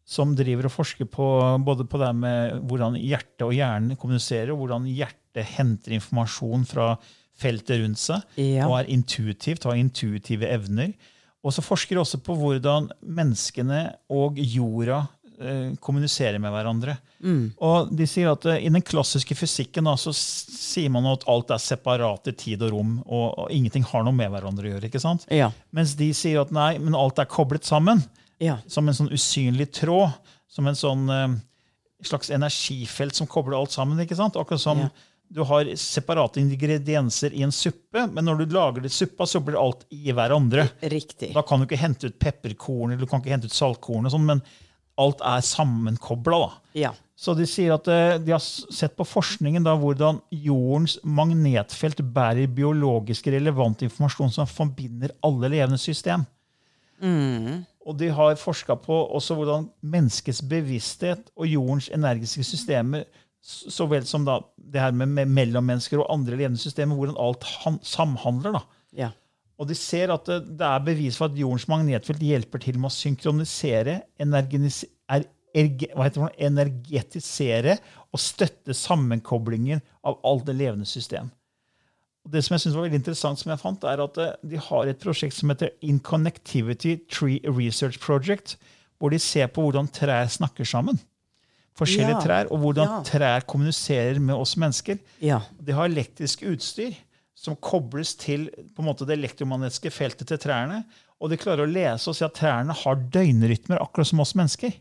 som 0.07 0.31
driver 0.35 0.65
og 0.67 0.71
forsker 0.71 1.05
på 1.11 1.25
både 1.63 1.83
på 1.87 1.99
det 1.99 2.09
med 2.15 2.61
hvordan 2.67 2.95
hjertet 2.99 3.43
og 3.45 3.51
hjernen 3.53 3.95
kommuniserer, 3.99 4.51
og 4.51 4.63
hvordan 4.63 4.87
hjertet 4.87 5.45
henter 5.57 5.91
informasjon 5.95 6.63
fra 6.67 6.97
feltet 7.35 7.81
rundt 7.83 7.97
seg, 7.99 8.21
Ja. 8.37 8.67
og 8.67 8.79
er 8.79 8.89
intuitivt, 8.93 9.63
har 9.63 9.75
intuitive 9.75 10.47
evner. 10.47 10.93
Og 11.43 11.51
så 11.51 11.61
forsker 11.61 11.95
de 11.95 12.01
også 12.01 12.21
på 12.23 12.35
hvordan 12.39 12.89
menneskene 13.03 13.93
og 14.09 14.35
jorda 14.37 15.07
eh, 15.41 15.73
kommuniserer 15.83 16.39
med 16.39 16.51
hverandre. 16.53 16.97
Og 17.63 17.93
de 17.95 18.05
sier 18.09 18.27
at 18.33 18.45
eh, 18.51 18.65
I 18.65 18.71
den 18.73 18.83
klassiske 18.83 19.35
fysikken 19.39 19.87
da, 19.87 19.93
så 19.99 20.11
sier 20.15 20.89
man 20.91 21.05
at 21.13 21.23
alt 21.31 21.53
er 21.55 21.61
separat 21.63 22.27
i 22.27 22.35
tid 22.35 22.65
og 22.67 22.73
rom, 22.75 22.91
og, 23.05 23.27
og 23.45 23.53
ingenting 23.55 23.85
har 23.91 24.03
noe 24.03 24.15
med 24.17 24.31
hverandre 24.33 24.67
å 24.67 24.73
gjøre. 24.75 24.89
ikke 24.91 25.01
sant? 25.03 25.25
Ja. 25.31 25.51
Mens 25.71 25.95
de 25.99 26.09
sier 26.17 26.41
at 26.43 26.51
nei, 26.55 26.73
men 26.83 26.97
alt 26.99 27.19
er 27.23 27.29
koblet 27.31 27.63
sammen. 27.67 28.03
Ja. 28.43 28.57
Som 28.67 28.89
en 28.91 28.97
sånn 28.97 29.11
usynlig 29.15 29.69
tråd. 29.79 30.11
Som 30.53 30.67
en 30.69 30.75
sånn 30.77 31.07
eh, 31.09 31.39
slags 32.03 32.29
energifelt 32.35 33.15
som 33.15 33.27
kobler 33.31 33.55
alt 33.57 33.71
sammen. 33.71 33.99
ikke 34.03 34.17
sant? 34.19 34.35
Akkurat 34.37 34.61
som 34.61 34.83
Ja. 34.83 34.89
du 35.33 35.39
har 35.47 35.65
separate 35.79 36.41
ingredienser 36.43 37.33
i 37.33 37.41
en 37.45 37.51
suppe, 37.55 38.03
men 38.11 38.25
når 38.27 38.43
du 38.43 38.53
lager 38.53 38.83
det 38.83 38.91
suppa, 38.91 39.25
så 39.25 39.39
blir 39.41 39.55
alt 39.57 39.85
i 39.89 40.11
hverandre. 40.13 40.67
Riktig. 40.91 41.31
Da 41.33 41.41
kan 41.47 41.59
du 41.59 41.65
ikke 41.65 41.79
hente 41.81 42.11
ut 42.11 42.19
pepperkorn 42.21 42.91
eller 42.91 43.01
du 43.01 43.09
kan 43.09 43.23
ikke 43.23 43.31
hente 43.33 43.47
ut 43.49 43.55
saltkorn, 43.55 44.05
og 44.05 44.13
sånn, 44.13 44.27
men 44.27 44.43
alt 45.01 45.23
er 45.25 45.41
sammenkobla. 45.45 46.45
Ja. 46.77 46.93
Så 47.15 47.35
de 47.37 47.45
sier 47.47 47.75
at 47.75 47.87
eh, 47.91 48.17
de 48.21 48.33
har 48.33 48.41
sett 48.43 48.95
på 48.97 49.05
forskningen 49.07 49.65
da 49.65 49.75
hvordan 49.79 50.19
jordens 50.33 50.97
magnetfelt 51.05 52.01
bærer 52.13 52.51
biologisk 52.51 53.29
relevant 53.31 53.85
informasjon 53.85 54.33
som 54.33 54.49
forbinder 54.49 55.13
alle 55.25 55.51
levende 55.53 55.81
system. 55.81 56.25
Og 57.83 57.97
de 57.99 58.09
har 58.15 58.39
forska 58.39 58.77
på 58.79 58.95
også 59.17 59.35
hvordan 59.37 59.67
menneskets 59.93 60.41
bevissthet 60.49 61.29
og 61.35 61.49
jordens 61.51 61.89
energiske 61.93 62.45
systemer, 62.47 63.03
så 63.43 63.85
vel 63.91 64.05
som 64.07 64.23
da 64.23 64.37
det 64.55 64.79
her 64.79 64.93
med, 64.95 65.11
med 65.11 65.31
mellommennesker 65.35 65.99
og 65.99 66.07
andre 66.13 66.37
levende 66.39 66.61
systemer, 66.61 66.95
hvordan 66.95 67.19
alt 67.19 67.43
han, 67.65 67.79
samhandler. 67.83 68.55
da. 68.55 68.63
Og 69.63 69.69
de 69.69 69.75
ser 69.79 70.11
at 70.11 70.27
det, 70.27 70.65
er 70.67 70.83
bevis 70.83 71.15
for 71.19 71.31
at 71.31 71.37
jordens 71.39 71.69
magnetfelt 71.71 72.23
hjelper 72.23 72.59
til 72.65 72.79
med 72.81 72.91
å 72.91 72.95
synkronisere, 72.97 74.01
er, 74.19 75.23
det, 75.23 76.27
energetisere 76.43 77.77
og 78.11 78.19
støtte 78.19 78.75
sammenkoblingen 78.75 79.79
av 80.03 80.19
alt 80.27 80.49
det 80.49 80.57
levende 80.59 80.89
system. 80.89 81.31
Og 82.23 82.31
det 82.31 82.43
som 82.43 82.55
jeg 82.55 82.63
synes 82.63 82.75
var 82.77 82.85
veldig 82.87 82.99
interessant, 83.01 83.39
som 83.39 83.51
jeg 83.51 83.61
fant, 83.61 83.87
er 83.87 84.03
at 84.03 84.19
eh, 84.19 84.35
de 84.51 84.59
har 84.67 84.89
et 84.89 84.99
prosjekt 84.99 85.35
som 85.35 85.51
heter 85.51 85.73
Inconnectivity 85.83 86.97
Tree 87.11 87.39
Research 87.47 87.99
Project, 88.03 88.57
hvor 88.99 89.11
de 89.11 89.19
ser 89.19 89.49
på 89.51 89.65
hvordan 89.65 89.89
trær 89.91 90.29
snakker 90.31 90.67
sammen. 90.67 90.99
Forskjellige 91.79 92.19
Ja. 92.19 92.21
trær, 92.23 92.51
og 92.51 92.59
hvordan 92.63 92.87
Ja. 92.87 93.01
trær 93.03 93.47
kommuniserer 93.47 94.19
med 94.19 94.35
oss 94.35 94.55
mennesker. 94.55 94.99
Ja. 95.21 95.41
De 95.59 95.71
har 95.73 95.89
elektrisk 95.89 96.43
utstyr 96.47 96.95
som 97.35 97.57
kobles 97.57 98.13
til 98.19 98.47
på 98.73 98.83
en 98.83 98.89
måte 98.89 99.07
det 99.09 99.17
elektromagnetiske 99.17 99.91
feltet 99.93 100.29
til 100.29 100.39
trærne. 100.41 100.83
Og 101.23 101.31
de 101.31 101.39
klarer 101.39 101.65
å 101.65 101.71
lese 101.71 102.11
og 102.11 102.17
si 102.17 102.25
at 102.25 102.35
trærne 102.37 102.75
har 102.75 103.03
døgnrytmer, 103.13 103.81
akkurat 103.81 104.09
som 104.09 104.21
oss 104.23 104.35
mennesker. 104.37 104.73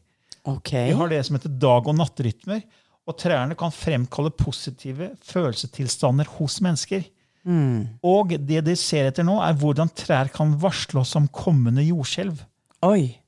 Okay. 0.43 0.91
De 0.91 0.99
har 0.99 1.11
det 1.13 1.21
som 1.27 1.39
heter 1.39 1.53
dag- 1.63 1.89
og 1.89 1.97
nattrytmer. 1.99 2.63
Og 3.07 3.17
trærne 3.19 3.57
kan 3.59 3.75
fremkalle 3.75 4.31
positive 4.35 5.13
følelsestilstander 5.27 6.29
hos 6.39 6.61
mennesker. 6.63 7.07
Og 8.07 8.37
det 8.39 8.61
de 8.67 8.75
ser 8.79 9.09
etter 9.11 9.27
nå, 9.27 9.41
er 9.43 9.57
hvordan 9.59 9.91
trær 9.99 10.31
kan 10.35 10.55
varsle 10.63 11.03
oss 11.03 11.17
om 11.19 11.27
kommende 11.35 11.83
jordskjelv. 11.83 12.45
Oi. 12.87 13.19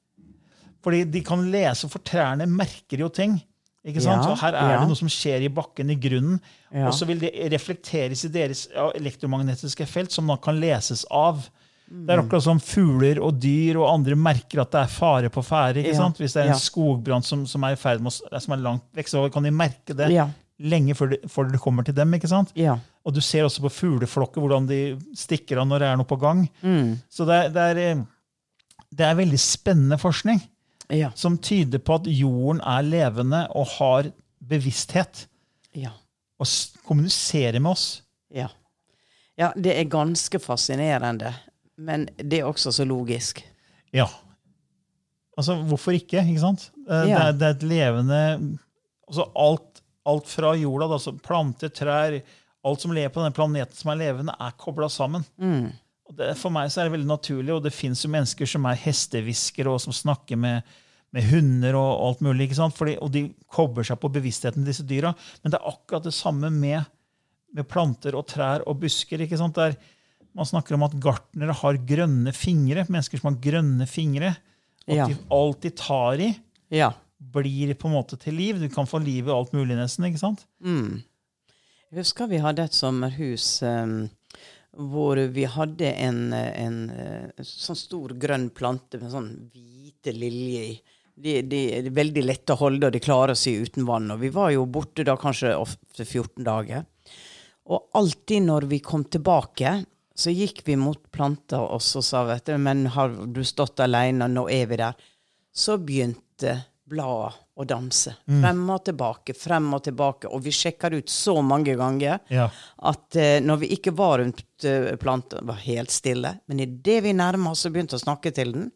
Fordi 0.85 1.03
de 1.09 1.23
kan 1.25 1.43
lese, 1.51 1.89
for 1.91 2.05
trærne 2.05 2.47
merker 2.51 3.03
jo 3.03 3.09
ting. 3.15 3.39
Ikke 3.85 4.01
sant? 4.01 4.25
Ja, 4.25 4.33
så 4.33 4.47
her 4.47 4.57
er 4.57 4.71
ja. 4.73 4.77
det 4.81 4.89
noe 4.89 4.97
som 4.97 5.11
skjer 5.13 5.45
i 5.45 5.51
bakken, 5.53 5.93
i 5.93 5.99
grunnen. 6.01 6.39
Ja. 6.71 6.87
Og 6.89 6.95
så 6.97 7.05
vil 7.09 7.21
det 7.21 7.35
reflekteres 7.53 8.25
i 8.25 8.31
deres 8.33 8.65
elektromagnetiske 8.73 9.87
felt, 9.91 10.15
som 10.15 10.31
da 10.33 10.39
kan 10.41 10.57
leses 10.61 11.05
av. 11.13 11.43
Det 11.85 12.15
er 12.15 12.23
akkurat 12.23 12.47
som 12.47 12.61
fugler 12.65 13.21
og 13.23 13.37
dyr 13.43 13.77
og 13.77 13.91
andre 13.91 14.17
merker 14.17 14.63
at 14.63 14.73
det 14.73 14.81
er 14.87 14.95
fare 14.95 15.31
på 15.33 15.45
ferde. 15.45 15.85
Hvis 15.85 16.33
det 16.33 16.47
er 16.47 16.55
en 16.55 16.63
skogbrann 16.63 17.27
som, 17.27 17.45
som 17.49 17.67
er 17.69 17.77
i 17.77 17.81
ferd 17.81 18.01
med 18.01 18.09
å, 18.09 18.41
som 18.41 18.57
er 18.57 18.65
langt 18.65 18.89
vekk, 18.97 19.13
så 19.13 19.27
kan 19.35 19.45
de 19.45 19.53
merke 19.53 19.97
det 19.99 20.09
lenge 20.65 20.97
før 20.97 21.13
det, 21.13 21.21
før 21.29 21.53
det 21.53 21.61
kommer 21.61 21.85
til 21.85 21.97
dem. 21.99 22.17
ikke 22.17 22.31
sant? 22.31 22.55
Ja. 22.57 22.79
Og 23.05 23.13
du 23.13 23.21
ser 23.21 23.45
også 23.45 23.67
på 23.67 23.75
fugleflokker 23.83 24.41
hvordan 24.41 24.71
de 24.71 24.81
stikker 25.19 25.61
av 25.61 25.69
når 25.69 25.85
det 25.85 25.93
er 25.93 26.01
noe 26.01 26.09
på 26.09 26.19
gang. 26.25 26.47
Mm. 26.65 26.97
Så 27.13 27.29
det 27.29 27.37
er, 27.37 27.53
det, 27.53 27.69
er, 27.69 27.83
eh, 27.85 28.83
det 28.97 29.09
er 29.11 29.21
veldig 29.21 29.43
spennende 29.45 30.01
forskning 30.01 30.41
Ja. 30.93 31.11
som 31.15 31.39
tyder 31.39 31.79
på 31.81 31.95
at 31.95 32.07
jorden 32.13 32.61
er 32.61 32.83
levende 32.85 33.47
og 33.57 33.67
har 33.79 34.11
bevissthet 34.45 35.27
Ja. 35.75 35.91
og 36.39 36.47
kommuniserer 36.87 37.59
med 37.61 37.71
oss. 37.73 38.03
Ja. 38.31 38.49
ja, 39.39 39.53
det 39.57 39.79
er 39.79 39.85
ganske 39.91 40.39
fascinerende. 40.39 41.33
Men 41.77 42.07
det 42.19 42.41
er 42.41 42.45
også 42.47 42.71
så 42.73 42.85
logisk. 42.87 43.41
Ja. 43.93 44.07
Altså, 45.39 45.57
hvorfor 45.67 45.93
ikke? 45.97 46.21
ikke 46.23 46.41
sant? 46.41 46.71
Eh, 46.89 47.01
Det, 47.03 47.09
Ja. 47.09 47.19
er, 47.29 47.33
det 47.33 47.43
er 47.43 47.55
et 47.57 47.63
levende 47.63 48.59
altså 49.09 49.25
alt, 49.37 49.83
alt 50.07 50.27
fra 50.29 50.55
jorda, 50.55 50.87
da, 50.87 50.93
altså 50.95 51.13
planter, 51.19 51.69
trær 51.69 52.21
Alt 52.65 52.81
som 52.81 52.93
lever 52.97 53.11
på 53.13 53.21
denne 53.21 53.35
planeten 53.37 53.77
som 53.77 53.91
er 53.93 53.99
levende, 54.01 54.33
er 54.41 54.55
kobla 54.57 54.87
sammen. 54.89 55.21
Og 55.39 55.67
det, 56.13 56.35
for 56.37 56.53
meg 56.53 56.69
så 56.71 56.81
er 56.83 56.89
det 56.91 56.93
veldig 56.99 57.09
naturlig, 57.09 57.53
og 57.55 57.63
det 57.65 57.73
fins 57.73 58.03
jo 58.05 58.11
mennesker 58.13 58.47
som 58.47 58.67
er 58.69 58.77
hestehviskere, 58.77 59.73
og 59.73 59.81
som 59.81 59.93
snakker 59.97 60.37
med, 60.37 60.63
med 61.17 61.25
hunder 61.31 61.75
og 61.79 62.03
alt 62.09 62.21
mulig. 62.27 62.49
ikke 62.51 62.59
sant? 62.61 62.77
Fordi, 62.77 62.99
og 63.01 63.11
de 63.15 63.23
kobler 63.49 63.87
seg 63.89 63.99
på 64.03 64.11
bevisstheten 64.13 64.63
til 64.63 64.71
disse 64.73 64.85
dyra. 64.87 65.15
Men 65.43 65.55
det 65.55 65.61
er 65.61 65.71
akkurat 65.73 66.05
det 66.05 66.13
samme 66.15 66.51
med, 66.53 66.85
med 67.55 67.69
planter 67.71 68.15
og 68.19 68.27
trær 68.29 68.67
og 68.69 68.81
busker. 68.83 69.23
ikke 69.25 69.39
sant? 69.41 69.57
Der 69.57 69.77
man 70.35 70.45
snakker 70.51 70.75
om 70.75 70.83
at 70.83 70.97
gartnere 70.99 71.55
har 71.55 71.77
grønne 71.87 72.33
fingre. 72.35 72.85
Mennesker 72.91 73.21
som 73.23 73.31
har 73.33 73.41
grønne 73.41 73.87
fingre. 73.87 74.35
At 74.85 74.97
Ja. 74.97 75.07
de, 75.09 75.17
alt 75.33 75.61
de 75.63 75.71
tar 75.71 76.21
i, 76.21 76.35
Ja. 76.75 76.91
blir 77.19 77.73
på 77.79 77.87
en 77.89 77.95
måte 77.95 78.19
til 78.21 78.35
liv. 78.35 78.59
Du 78.61 78.69
kan 78.69 78.85
få 78.87 78.99
liv 79.03 79.29
i 79.29 79.33
alt 79.33 79.53
mulig, 79.55 79.77
nesten. 79.79 80.05
ikke 80.05 80.19
sant? 80.21 80.45
Jeg 80.61 82.03
husker 82.03 82.27
vi 82.29 82.39
hadde 82.43 82.65
et 82.67 82.75
sommerhus 82.75 83.63
um, 83.63 84.11
hvor 84.77 85.19
vi 85.35 85.45
hadde 85.49 85.93
en, 85.93 86.33
en, 86.33 86.79
en, 86.91 87.47
sånn 87.47 87.79
stor 87.79 88.15
grønn 88.21 88.49
plante 88.55 88.99
med 89.01 89.13
sånn 89.13 89.31
hvite 89.53 90.15
liljer 90.15 90.73
i. 90.73 90.75
De, 91.15 91.35
de 91.47 91.61
er 91.77 91.89
veldig 91.95 92.25
lette 92.25 92.57
å 92.57 92.59
holde, 92.59 92.89
og 92.89 92.95
de 92.95 93.03
klarer 93.03 93.39
seg 93.39 93.69
uten 93.69 93.87
vann. 93.87 94.11
Og 94.11 94.19
vi 94.25 94.33
var 94.35 94.51
jo 94.51 94.67
borte 94.67 95.07
da 95.07 95.15
kanskje 95.21 95.55
ofte 95.55 96.03
14 96.03 96.43
dager. 96.47 96.83
Og 97.71 97.95
alltid 97.97 98.49
når 98.49 98.67
vi 98.73 98.81
kom 98.85 99.07
tilbake, 99.07 99.77
så 100.15 100.31
gikk 100.35 100.63
vi 100.67 100.77
mot 100.79 101.01
planta 101.15 101.61
og 101.65 101.83
så 101.83 102.03
sa 102.05 102.23
vi 102.29 102.59
men 102.63 102.87
har 102.95 103.15
du 103.27 103.43
stått 103.47 103.81
alene, 103.83 104.29
nå 104.31 104.47
er 104.51 104.67
vi 104.71 104.79
der. 104.79 104.99
Så 105.55 105.79
begynte 105.79 106.59
bladet 106.91 107.35
og 107.57 107.67
danse. 107.71 108.13
Frem 108.27 108.63
og 108.75 108.83
tilbake, 108.85 109.35
frem 109.39 109.69
og 109.77 109.83
tilbake. 109.87 110.29
Og 110.29 110.43
vi 110.45 110.53
sjekka 110.55 110.91
det 110.91 111.05
ut 111.05 111.13
så 111.13 111.37
mange 111.43 111.77
ganger 111.79 112.19
Ja. 112.35 112.49
at 112.83 113.17
uh, 113.17 113.39
når 113.47 113.61
vi 113.63 113.73
ikke 113.77 113.95
var 113.97 114.19
rundt 114.19 114.43
uh, 114.67 114.95
planta, 115.01 115.41
var 115.43 115.61
helt 115.65 115.91
stille. 115.95 116.35
Men 116.51 116.61
idet 116.67 117.03
vi 117.07 117.13
nærma 117.17 117.53
oss 117.55 117.65
og 117.69 117.73
begynte 117.77 117.97
å 117.97 118.03
snakke 118.03 118.33
til 118.35 118.53
den, 118.57 118.71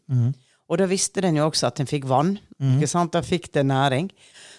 og 0.69 0.77
da 0.79 0.87
visste 0.87 1.23
den 1.25 1.39
jo 1.41 1.47
også 1.49 1.71
at 1.71 1.79
den 1.81 1.89
fikk 1.89 2.05
vann, 2.11 2.35
ikke 2.61 2.89
sant? 2.91 3.13
da 3.15 3.23
fikk 3.25 3.47
den 3.55 3.71
næring. 3.73 4.11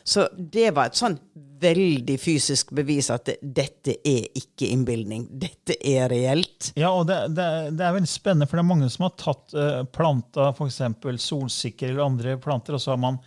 Så 0.03 0.23
det 0.33 0.71
var 0.73 0.89
et 0.89 0.97
sånn 0.97 1.19
veldig 1.61 2.15
fysisk 2.17 2.71
bevis 2.73 3.09
at 3.13 3.27
det, 3.27 3.35
dette 3.43 3.93
er 4.07 4.25
ikke 4.39 4.69
innbilning. 4.73 5.27
Dette 5.37 5.75
er 5.85 6.07
reelt. 6.09 6.71
Ja, 6.79 6.89
og 6.95 7.05
det, 7.11 7.19
det, 7.37 7.45
det 7.77 7.85
er 7.85 7.93
veldig 7.97 8.09
spennende, 8.09 8.47
for 8.49 8.57
det 8.57 8.63
er 8.63 8.69
mange 8.71 8.89
som 8.89 9.05
har 9.05 9.13
tatt 9.21 9.53
uh, 9.53 9.83
planter, 9.93 10.49
f.eks. 10.55 10.79
solsikker 11.27 11.91
eller 11.91 12.07
andre 12.07 12.37
planter, 12.41 12.77
og 12.79 12.81
så 12.81 12.95
har 12.95 13.01
man 13.03 13.19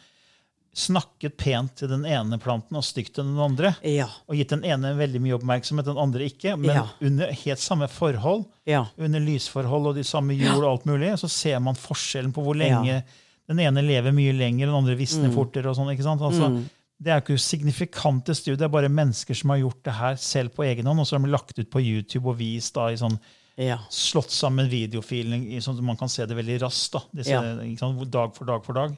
snakket 0.74 1.36
pent 1.36 1.74
til 1.76 1.88
den 1.92 2.04
ene 2.08 2.38
planten 2.40 2.78
og 2.80 2.84
stygt 2.86 3.14
til 3.18 3.26
den 3.28 3.38
andre. 3.38 3.74
Ja. 3.84 4.06
Og 4.28 4.38
gitt 4.38 4.54
den 4.54 4.64
ene 4.64 4.94
veldig 4.96 5.20
mye 5.20 5.36
oppmerksomhet, 5.36 5.84
den 5.84 6.00
andre 6.00 6.24
ikke. 6.30 6.54
Men 6.58 6.70
Ja. 6.76 6.86
under 7.00 7.26
helt 7.32 7.58
samme 7.60 7.88
forhold, 7.88 8.46
Ja. 8.66 8.86
under 8.96 9.20
lysforhold 9.20 9.88
og 9.88 9.94
de 9.96 10.04
samme 10.04 10.32
jord 10.34 10.64
og 10.64 10.70
alt 10.72 10.86
mulig, 10.86 11.12
så 11.18 11.28
ser 11.28 11.58
man 11.60 11.74
forskjellen 11.74 12.32
på 12.32 12.42
hvor 12.42 12.56
lenge 12.56 13.02
den 13.48 13.58
ene 13.58 13.82
lever 13.84 14.12
mye 14.12 14.32
lenger, 14.32 14.66
den 14.66 14.74
andre 14.74 14.96
visner 14.96 15.28
Mm. 15.28 15.34
fortere. 15.34 15.66
og 15.66 15.76
sånn, 15.76 15.92
ikke 15.94 16.02
sant? 16.04 16.20
Altså, 16.22 16.64
Det 17.02 17.10
er 17.10 17.20
ikke 17.20 17.34
signifikante 17.36 18.32
studier, 18.32 18.56
det 18.56 18.62
er 18.62 18.68
bare 18.68 18.88
mennesker 18.88 19.34
som 19.34 19.50
har 19.50 19.58
gjort 19.58 19.82
det 19.82 19.92
her 19.94 20.14
selv 20.14 20.54
på 20.54 20.62
egen 20.64 20.84
hånd, 20.86 21.00
og 21.00 21.04
så 21.06 21.18
har 21.18 21.26
de 21.26 21.32
lagt 21.32 21.58
ut 21.58 21.68
på 21.68 21.82
YouTube 21.82 22.26
og 22.30 22.38
vist 22.38 22.72
da 22.74 22.86
i 22.86 22.94
sånn 22.94 23.18
Ja. 23.60 23.78
slått 23.92 24.30
sammen 24.32 24.68
videofilen 24.70 25.42
sånn 25.60 25.76
at 25.76 25.84
man 25.84 25.98
kan 26.00 26.08
se 26.08 26.24
det 26.26 26.36
veldig 26.38 26.60
raskt. 26.62 26.92
da, 26.94 27.02
disse, 27.12 27.30
Ja. 27.36 28.04
Dag 28.04 28.34
for 28.36 28.48
dag 28.48 28.64
for 28.64 28.72
dag. 28.72 28.96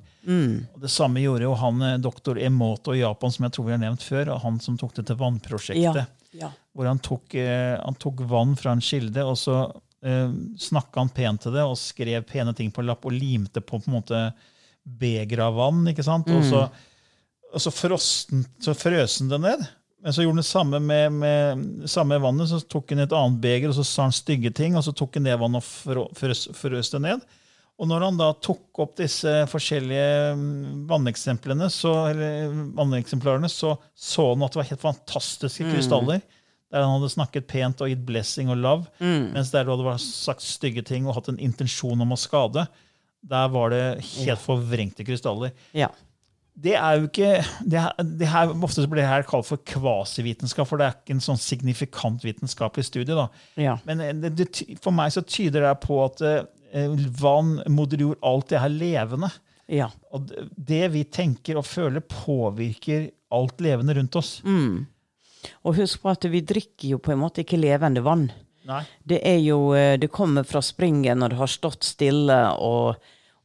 Og 0.75 0.81
Det 0.81 0.91
samme 0.91 1.21
gjorde 1.21 1.43
jo 1.49 1.55
han 1.55 1.83
eh, 1.83 1.97
doktor 1.99 2.39
Emoto 2.39 2.95
i 2.95 3.01
Japan, 3.01 3.33
som 3.35 3.45
jeg 3.45 3.53
tror 3.53 3.67
vi 3.67 3.73
har 3.73 3.83
nevnt 3.83 4.03
før. 4.03 4.39
Han 4.43 4.61
som 4.61 4.79
tok 4.79 4.95
det 4.95 5.07
til 5.07 5.17
vannprosjektet. 5.17 6.07
Ja. 6.33 6.51
Hvor 6.75 6.87
han 6.87 6.99
tok, 6.99 7.35
eh, 7.35 7.77
han 7.83 7.95
tok 7.95 8.21
vann 8.31 8.57
fra 8.57 8.73
en 8.73 8.81
kilde, 8.81 9.23
og 9.25 9.37
så 9.39 9.59
eh, 10.05 10.31
snakka 10.59 11.01
han 11.01 11.09
pent 11.15 11.43
til 11.43 11.53
det 11.53 11.63
og 11.63 11.79
skrev 11.79 12.25
pene 12.27 12.55
ting 12.55 12.71
på 12.71 12.83
en 12.83 12.91
lapp 12.93 13.05
og 13.07 13.13
limte 13.13 13.61
på 13.61 13.81
på 13.81 13.89
en 13.91 13.99
måte 14.01 14.33
beger 14.85 15.41
av 15.41 15.55
vann. 15.57 15.87
ikke 15.89 16.05
sant? 16.05 16.29
Og 16.29 16.45
så, 16.45 16.69
og 17.55 17.61
så, 17.63 17.71
frosten, 17.73 18.45
så 18.61 18.75
frøs 18.77 19.19
han 19.21 19.31
det 19.33 19.41
ned. 19.41 19.67
Men 20.05 20.13
så 20.13 20.25
gjorde 20.25 20.37
han 20.37 20.43
det 20.43 20.51
samme 20.51 20.81
med, 20.85 21.13
med 21.17 21.89
samme 21.89 22.19
vannet. 22.21 22.51
Så 22.51 22.61
tok 22.69 22.93
han 22.93 23.07
et 23.07 23.15
annet 23.17 23.41
beger 23.41 23.73
og 23.73 23.79
så 23.79 23.87
sa 23.89 24.05
han 24.05 24.13
stygge 24.13 24.53
ting, 24.53 24.77
og 24.77 24.85
så 24.85 24.93
tok 24.93 25.17
han 25.17 25.25
det 25.31 25.39
vannet 25.41 25.65
og 25.65 26.11
frøs, 26.19 26.45
frøs 26.59 26.93
det 26.93 27.01
ned. 27.07 27.25
Og 27.81 27.89
når 27.91 28.05
han 28.07 28.19
da 28.21 28.29
tok 28.45 28.83
opp 28.85 28.93
disse 29.01 29.33
forskjellige 29.51 30.35
mm, 30.39 30.85
vanneksemplene, 30.91 31.67
så, 31.73 31.95
eller 32.13 32.53
vanneksemplarene, 32.77 33.51
så 33.51 33.75
så 33.97 34.29
han 34.31 34.45
at 34.47 34.55
det 34.55 34.61
var 34.61 34.71
helt 34.71 34.85
fantastiske 34.85 35.67
krystaller. 35.73 36.21
Der 36.71 36.85
han 36.85 36.99
hadde 36.99 37.11
snakket 37.15 37.49
pent 37.51 37.83
og 37.83 37.91
gitt 37.91 38.05
blessing 38.07 38.53
og 38.53 38.61
love. 38.61 38.87
Mens 39.35 39.51
der 39.55 39.67
du 39.67 39.73
hadde 39.73 39.97
sagt 40.05 40.45
stygge 40.45 40.85
ting 40.87 41.09
og 41.09 41.17
hatt 41.17 41.33
en 41.33 41.41
intensjon 41.43 42.05
om 42.05 42.15
å 42.15 42.21
skade, 42.21 42.67
der 43.25 43.51
var 43.57 43.73
det 43.73 43.85
helt 44.21 44.43
forvrengte 44.43 45.07
krystaller. 45.07 45.55
ja. 45.73 45.89
Det 46.55 46.77
er 46.79 47.01
jo 47.01 47.09
ikke 47.09 47.31
det 47.67 47.81
her, 47.83 48.05
det 48.21 48.29
her, 48.31 48.53
Ofte 48.63 48.85
så 48.85 48.91
blir 48.91 49.03
det 49.03 49.11
her 49.11 49.25
kalt 49.27 49.49
for 49.49 49.63
kvasivitenskap, 49.67 50.69
for 50.71 50.79
det 50.79 50.87
er 50.87 50.99
ikke 51.01 51.17
en 51.17 51.25
sånn 51.25 51.41
signifikant 51.41 52.23
vitenskapelig 52.23 52.87
studie. 52.87 53.17
da. 53.19 53.27
Ja. 53.59 53.79
Men 53.89 54.05
eh, 54.05 54.15
det, 54.23 54.35
det, 54.39 54.79
for 54.85 54.95
meg 54.95 55.11
så 55.15 55.25
tyder 55.27 55.67
det 55.67 55.75
på 55.83 55.99
at 56.05 56.23
eh, 56.23 56.95
vann, 57.19 57.57
moder 57.75 58.07
jord, 58.07 58.21
alt 58.23 58.55
det 58.55 58.63
her 58.63 58.73
levende. 58.73 59.33
ja. 59.67 59.91
Og 60.15 60.31
det, 60.55 60.85
vi 60.95 61.03
tenker 61.11 61.59
og 61.59 61.67
føler, 61.67 62.05
påvirker 62.07 63.09
alt 63.35 63.61
levende 63.65 63.97
rundt 63.99 64.17
oss. 64.21 64.37
Og 65.67 65.75
husk 65.81 66.05
på 66.05 66.13
at 66.13 66.27
vi 66.31 66.45
drikker 66.47 66.95
jo 66.95 67.01
på 67.03 67.13
en 67.13 67.23
måte 67.25 67.43
ikke 67.43 67.59
levende 67.59 68.05
vann. 68.07 68.29
Nei. 68.65 68.81
Det 69.05 69.19
er 69.27 69.41
jo, 69.45 69.75
eh, 69.77 69.99
det 70.01 70.13
kommer 70.15 70.47
fra 70.49 70.63
springen 70.65 71.19
når 71.21 71.35
det 71.35 71.41
har 71.43 71.51
stått 71.53 71.85
stille, 71.85 72.39
og, 72.63 72.95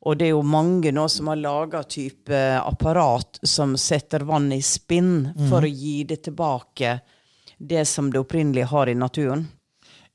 og 0.02 0.18
det 0.18 0.30
er 0.30 0.34
jo 0.34 0.42
mange 0.48 0.92
nå 0.96 1.06
som 1.12 1.28
har 1.28 1.40
laga 1.42 1.84
type 1.84 2.40
apparat 2.64 3.40
som 3.44 3.74
setter 3.78 4.24
vann 4.28 4.52
i 4.56 4.62
spinn 4.64 5.32
for 5.50 5.66
å 5.68 5.72
gi 5.72 6.04
det 6.08 6.22
tilbake 6.30 7.00
det 7.60 7.84
som 7.86 8.08
det 8.12 8.22
opprinnelig 8.22 8.64
har 8.72 8.88
i 8.88 8.96
naturen. 8.96 9.48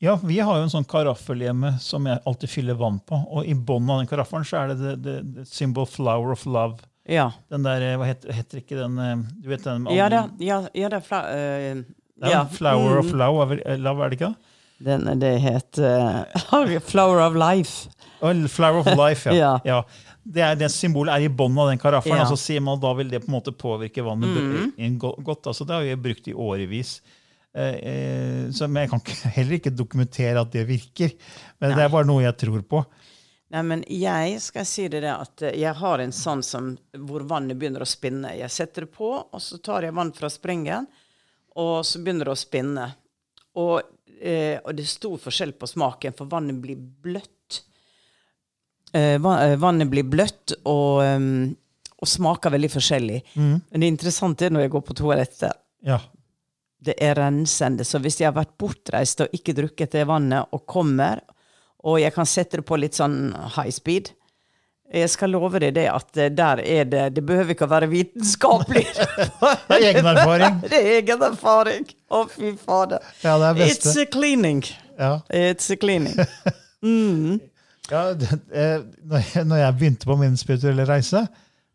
Ja, 0.01 0.19
vi 0.25 0.39
har 0.41 0.57
jo 0.59 0.65
en 0.67 0.73
sånn 0.73 0.85
karaffel 0.89 1.45
hjemme 1.45 1.75
som 1.81 2.07
jeg 2.09 2.21
alltid 2.27 2.51
fyller 2.51 2.75
vann 2.81 2.99
på. 3.05 3.17
Og 3.29 3.45
i 3.49 3.55
bunnen 3.55 3.93
av 3.93 4.01
den 4.01 4.09
karaffelen 4.11 4.45
så 4.49 4.63
er 4.63 4.73
det 4.73 4.79
the, 4.81 4.95
the, 5.05 5.15
the 5.37 5.45
symbol 5.49 5.87
flower 5.89 6.33
of 6.33 6.47
love. 6.49 6.81
Ja. 7.09 7.31
Den 7.53 7.65
der, 7.65 7.85
eh, 7.85 7.99
hva 8.01 8.09
heter, 8.09 8.33
heter 8.33 8.63
ikke 8.63 8.79
den 8.79 8.97
eh, 8.99 9.23
Du 9.45 9.51
vet 9.53 9.65
den 9.65 9.85
Ja, 9.93 10.09
det, 10.09 10.23
ja, 10.41 10.63
ja, 10.73 10.89
det 10.89 11.03
er 11.03 11.05
fla, 11.05 11.21
uh, 11.29 11.85
ja. 12.25 12.47
Flower 12.49 12.99
of 13.03 13.13
Mm. 13.13 13.19
love, 13.21 13.59
er 13.61 14.09
det 14.09 14.19
ikke 14.19 14.33
det? 14.33 14.54
Den, 14.79 15.07
det 15.21 15.37
heter 15.39 16.25
Flower 16.91 17.21
of 17.27 17.35
Life. 17.39 17.89
Oh, 18.21 18.33
Flower 18.49 18.81
of 18.81 18.97
life, 18.99 19.29
ja. 19.31 19.35
Ja. 19.39 19.61
ja. 19.65 19.85
Det, 20.25 20.41
er, 20.41 20.55
det 20.57 20.71
symbolet 20.73 21.13
er 21.19 21.27
i 21.27 21.29
bunnen 21.29 21.59
av 21.61 21.69
den 21.69 21.79
karaffelen, 21.79 22.17
Ja. 22.17 22.25
og 22.25 22.33
så 22.33 22.41
sier 22.41 22.63
man 22.65 22.81
da 22.81 22.95
vil 22.97 23.11
det 23.13 23.21
på 23.21 23.29
en 23.29 23.35
måte 23.37 23.53
påvirke 23.53 24.03
vannet 24.07 24.31
Mm. 24.79 24.99
godt. 24.99 25.47
Altså, 25.51 25.67
det 25.69 25.75
har 25.77 25.83
vi 25.85 25.97
brukt 26.01 26.29
i 26.29 26.33
årevis. 26.33 27.03
Eh, 27.55 27.75
eh, 27.75 28.51
så, 28.51 28.67
men 28.67 28.83
jeg 28.87 28.91
kan 28.91 29.03
ikke, 29.05 29.29
heller 29.37 29.59
ikke 29.59 29.75
dokumentere 29.77 30.41
at 30.41 30.51
det 30.53 30.65
virker. 30.67 31.13
Men 31.61 31.77
det 31.77 31.85
er 31.85 31.93
bare 31.93 32.09
noe 32.09 32.25
jeg 32.25 32.37
tror 32.41 32.63
på. 32.65 32.81
Nei, 33.55 33.61
men 33.63 33.85
jeg 33.87 34.41
skal 34.43 34.65
si 34.67 34.89
det 34.89 35.05
det 35.05 35.13
at 35.13 35.45
eh, 35.45 35.59
jeg 35.61 35.77
har 35.79 36.01
en 36.03 36.17
sånn 36.17 36.43
som, 36.43 36.73
hvor 37.05 37.23
vannet 37.29 37.61
begynner 37.61 37.85
å 37.85 37.87
spinne. 37.87 38.33
Jeg 38.41 38.51
setter 38.51 38.89
det 38.89 38.95
på, 38.97 39.13
og 39.29 39.41
så 39.45 39.61
tar 39.63 39.85
jeg 39.87 39.95
vann 39.95 40.11
fra 40.17 40.33
springen, 40.33 40.89
og 41.61 41.85
så 41.87 42.01
begynner 42.03 42.33
det 42.33 42.35
å 42.35 42.41
spinne. 42.41 42.89
Og, 43.61 43.77
eh, 44.21 44.57
og 44.63 44.75
det 44.77 44.85
er 44.85 44.91
stor 44.91 45.19
forskjell 45.23 45.55
på 45.59 45.69
smaken, 45.71 46.15
for 46.17 46.31
vannet 46.31 46.59
blir 46.63 46.79
bløtt. 46.79 47.61
Eh, 48.95 49.17
eh, 49.17 49.57
vannet 49.61 49.91
blir 49.91 50.07
bløtt 50.07 50.57
og, 50.63 51.03
ehm, 51.05 51.55
og 51.99 52.11
smaker 52.11 52.53
veldig 52.55 52.71
forskjellig. 52.73 53.21
Men 53.35 53.83
det 53.83 53.91
interessante 53.91 54.47
er 54.47 54.55
når 54.55 54.67
jeg 54.67 54.75
går 54.75 54.85
på 54.89 54.99
toalettet. 55.01 55.63
Ja. 55.87 56.01
Det 56.85 56.99
er 57.01 57.17
rensende. 57.17 57.85
Så 57.85 57.99
hvis 58.03 58.21
jeg 58.21 58.29
har 58.29 58.37
vært 58.37 58.59
bortreist 58.61 59.25
og 59.25 59.33
ikke 59.33 59.55
drukket 59.57 59.97
det 59.97 60.05
vannet, 60.09 60.53
og 60.53 60.67
kommer, 60.69 61.23
og 61.85 62.01
jeg 62.01 62.13
kan 62.13 62.29
sette 62.29 62.61
det 62.61 62.67
på 62.69 62.77
litt 62.81 62.97
sånn 62.97 63.33
high 63.57 63.73
speed 63.73 64.13
Jeg 64.93 65.11
skal 65.11 65.33
love 65.33 65.59
deg 65.63 65.73
det 65.75 65.87
at 65.91 66.19
eh, 66.21 66.29
der 66.31 66.61
er 66.61 66.85
det 66.85 67.05
Det 67.17 67.25
behøver 67.27 67.55
ikke 67.55 67.67
å 67.67 67.73
være 67.73 67.89
vitenskapelig. 67.91 68.85
Det 69.69 69.79
er 69.79 69.87
egen 69.91 70.11
erfaring. 70.13 70.61
det 70.71 70.79
er 70.79 70.91
egen 70.99 71.25
erfaring. 71.31 71.89
Å, 72.13 72.21
fy 72.31 72.53
fader. 72.61 73.03
Ja, 73.25 73.39
det 73.41 73.49
er 73.49 73.59
beste. 73.59 73.89
It's 73.89 74.03
a 74.03 74.07
cleaning. 74.13 74.63
Ja. 75.01 75.17
It's 75.33 75.73
a 75.73 75.81
cleaning. 75.81 76.21
Ja, 77.91 78.15
det, 78.17 78.31
eh, 78.57 78.81
når 79.45 79.59
jeg 79.61 79.75
begynte 79.77 80.09
på 80.09 80.15
min 80.17 80.39
spirituelle 80.41 80.87
reise, 80.89 81.27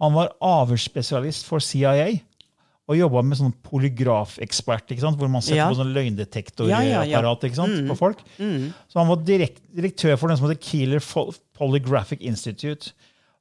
Han 0.02 0.14
var 0.18 0.34
avhørsspesialist 0.44 1.46
for 1.48 1.60
CIA 1.64 2.20
og 2.90 2.98
jobba 2.98 3.22
med 3.24 3.38
sånn 3.38 3.54
polygrafekspert, 3.64 4.90
hvor 5.18 5.30
man 5.30 5.42
setter 5.42 5.56
Ja. 5.62 5.70
på 5.70 5.78
sånn 5.78 5.94
løgndetektorapparat 5.94 6.84
Ja, 6.84 7.04
ja, 7.04 7.34
ikke 7.36 7.88
på 7.88 7.98
folk. 7.98 8.18
Så 8.38 9.00
han 9.00 9.08
var 9.08 9.18
direkt, 9.18 9.62
direktør 9.74 10.18
for 10.18 10.28
den 10.28 10.38
som 10.38 10.50
heter 10.50 10.62
Keeler 10.62 11.00
Polygraphic 11.54 12.20
Institute. 12.22 12.92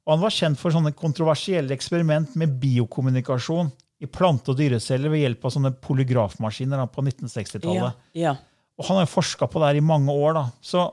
Og 0.05 0.13
han 0.15 0.21
var 0.21 0.29
kjent 0.29 0.57
for 0.57 0.71
sånne 0.71 0.93
kontroversielle 0.95 1.71
eksperiment 1.71 2.35
med 2.35 2.59
biokommunikasjon 2.61 3.71
i 4.01 4.05
plante- 4.07 4.49
og 4.49 4.57
dyreceller 4.57 5.09
ved 5.09 5.21
hjelp 5.21 5.45
av 5.45 5.51
sånne 5.51 5.73
polygrafmaskiner 5.81 6.77
da, 6.77 6.85
på 6.87 7.01
1960-tallet. 7.03 7.93
Ja. 8.17 8.35
Og 8.79 8.85
han 8.87 8.97
har 8.97 9.05
jo 9.05 9.11
forska 9.21 9.47
på 9.51 9.59
det 9.61 9.67
her 9.67 9.75
i 9.77 9.85
mange 9.85 10.09
år. 10.09 10.33
da. 10.33 10.45
Så 10.61 10.91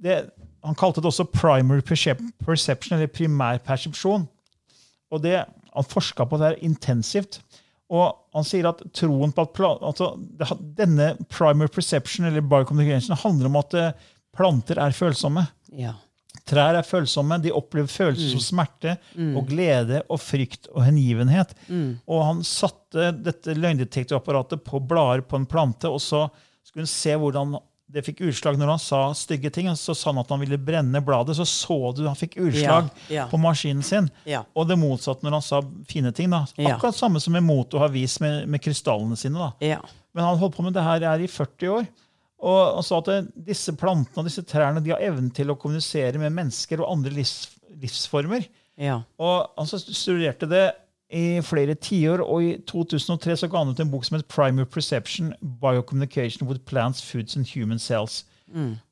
det, 0.00 0.30
Han 0.64 0.74
kalte 0.74 1.00
det 1.00 1.06
også 1.06 1.30
primary 1.30 1.80
perception, 1.82 2.96
eller 2.98 3.06
primærpersepsjon. 3.06 4.26
Og 5.12 5.22
det, 5.22 5.44
Han 5.74 5.84
forska 5.84 6.24
på 6.26 6.38
det 6.38 6.46
her 6.48 6.64
intensivt. 6.64 7.40
Og 7.92 8.16
han 8.34 8.46
sier 8.46 8.66
at 8.70 8.80
troen 8.96 9.30
på 9.32 9.44
at 9.46 9.60
altså, 9.86 10.08
denne 10.58 11.12
primary 11.30 11.70
perception, 11.70 12.26
eller 12.26 12.42
biocommunication, 12.42 13.16
handler 13.22 13.46
om 13.50 13.60
at 13.60 13.76
eh, 13.78 13.92
planter 14.36 14.80
er 14.82 14.96
følsomme. 14.96 15.46
ja. 15.72 15.94
Trær 16.46 16.76
er 16.78 16.84
følsomme. 16.86 17.40
De 17.42 17.50
opplever 17.50 17.88
følelser 17.90 18.28
som 18.36 18.42
smerte 18.44 18.92
og 19.34 19.48
glede 19.48 20.02
og 20.12 20.20
frykt 20.22 20.68
og 20.70 20.84
hengivenhet. 20.84 21.54
Og 22.06 22.20
han 22.22 22.42
satte 22.46 23.08
dette 23.18 23.56
løgndetektorapparatet 23.56 24.62
på 24.62 24.78
blader 24.86 25.24
på 25.26 25.40
en 25.40 25.46
plante, 25.50 25.88
og 25.90 25.98
så 25.98 26.28
skulle 26.62 26.84
han 26.84 26.92
se 26.92 27.16
hvordan 27.18 27.56
det 27.92 28.02
fikk 28.02 28.20
utslag 28.26 28.56
når 28.58 28.72
han 28.74 28.80
sa 28.82 29.00
stygge 29.14 29.50
ting. 29.54 29.68
Så 29.78 29.94
sa 29.94 30.10
han 30.10 30.18
at 30.18 30.30
han 30.32 30.40
ville 30.42 30.58
brenne 30.58 31.00
bladet, 31.04 31.36
så 31.38 31.44
så 31.46 31.78
du 31.96 32.04
han 32.06 32.16
fikk 32.18 32.34
utslag 32.42 32.88
Ja, 33.08 33.14
ja. 33.14 33.26
på 33.30 33.38
maskinen 33.38 33.82
sin. 33.86 34.08
Ja. 34.26 34.42
Og 34.54 34.66
det 34.68 34.76
motsatte 34.80 35.22
når 35.26 35.36
han 35.38 35.42
sa 35.46 35.60
fine 35.88 36.10
ting. 36.12 36.30
da. 36.30 36.44
Akkurat 36.58 36.96
samme 36.98 37.20
som 37.22 37.36
Emoto 37.38 37.78
har 37.78 37.88
vist 37.94 38.20
med, 38.20 38.48
med 38.48 38.62
krystallene 38.64 39.16
sine. 39.16 39.52
Men 39.60 40.24
han 40.24 40.38
holdt 40.40 40.56
på 40.56 40.64
med 40.66 40.74
det 40.74 40.82
her 40.82 41.06
er 41.12 41.22
i 41.22 41.28
40 41.30 41.68
år. 41.76 41.86
Og 42.46 42.74
han 42.74 42.82
sa 42.84 42.98
at 42.98 43.04
det- 43.08 43.44
disse 43.46 43.72
plantene 43.72 44.18
og 44.18 44.24
disse 44.28 44.42
trærne 44.44 44.82
de 44.84 44.90
har 44.90 45.00
evnen 45.00 45.30
til 45.32 45.48
å 45.50 45.56
kommunisere 45.56 46.18
med 46.18 46.32
mennesker 46.32 46.80
og 46.82 46.90
andre 46.92 47.10
livs, 47.10 47.48
livsformer. 47.80 48.44
Ja. 48.76 49.02
Og 49.18 49.46
han 49.56 49.66
studerte 49.66 50.46
det 50.50 50.66
i 51.12 51.40
flere 51.46 51.74
tiår, 51.78 52.20
og 52.24 52.42
i 52.42 52.56
2003 52.66 53.36
så 53.38 53.48
ga 53.48 53.60
han 53.62 53.70
ut 53.70 53.80
en 53.80 53.90
bok 53.92 54.04
som 54.04 54.16
het 54.18 54.26
Primary 54.28 54.66
Perception, 54.66 55.34
Biocommunication 55.40 56.48
with 56.48 56.64
Plants, 56.66 57.02
Foods 57.02 57.36
and 57.36 57.46
Human 57.54 57.78
Cells. 57.78 58.24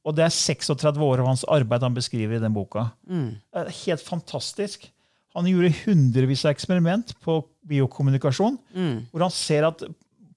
Og 0.05 0.15
det 0.17 0.25
er 0.25 0.31
36 0.35 0.99
år 0.99 1.21
av 1.23 1.27
hans 1.27 1.45
arbeid 1.49 1.83
han 1.83 1.95
beskriver 1.95 2.37
i 2.37 2.43
den 2.43 2.55
boka. 2.55 2.89
Er 3.55 3.71
helt 3.85 4.03
fantastisk. 4.03 4.91
Han 5.35 5.47
gjorde 5.47 5.75
hundrevis 5.85 6.45
av 6.45 6.53
eksperiment 6.55 7.15
på 7.23 7.41
biokommunikasjon, 7.67 8.59
hvor 9.11 9.21
han 9.23 9.31
ser 9.35 9.67
at 9.67 9.83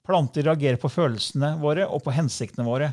planter 0.06 0.42
reagerer 0.46 0.78
på 0.80 0.88
følelsene 0.90 1.56
våre 1.60 1.86
og 1.86 2.02
på 2.02 2.10
hensiktene 2.14 2.66
våre. 2.66 2.92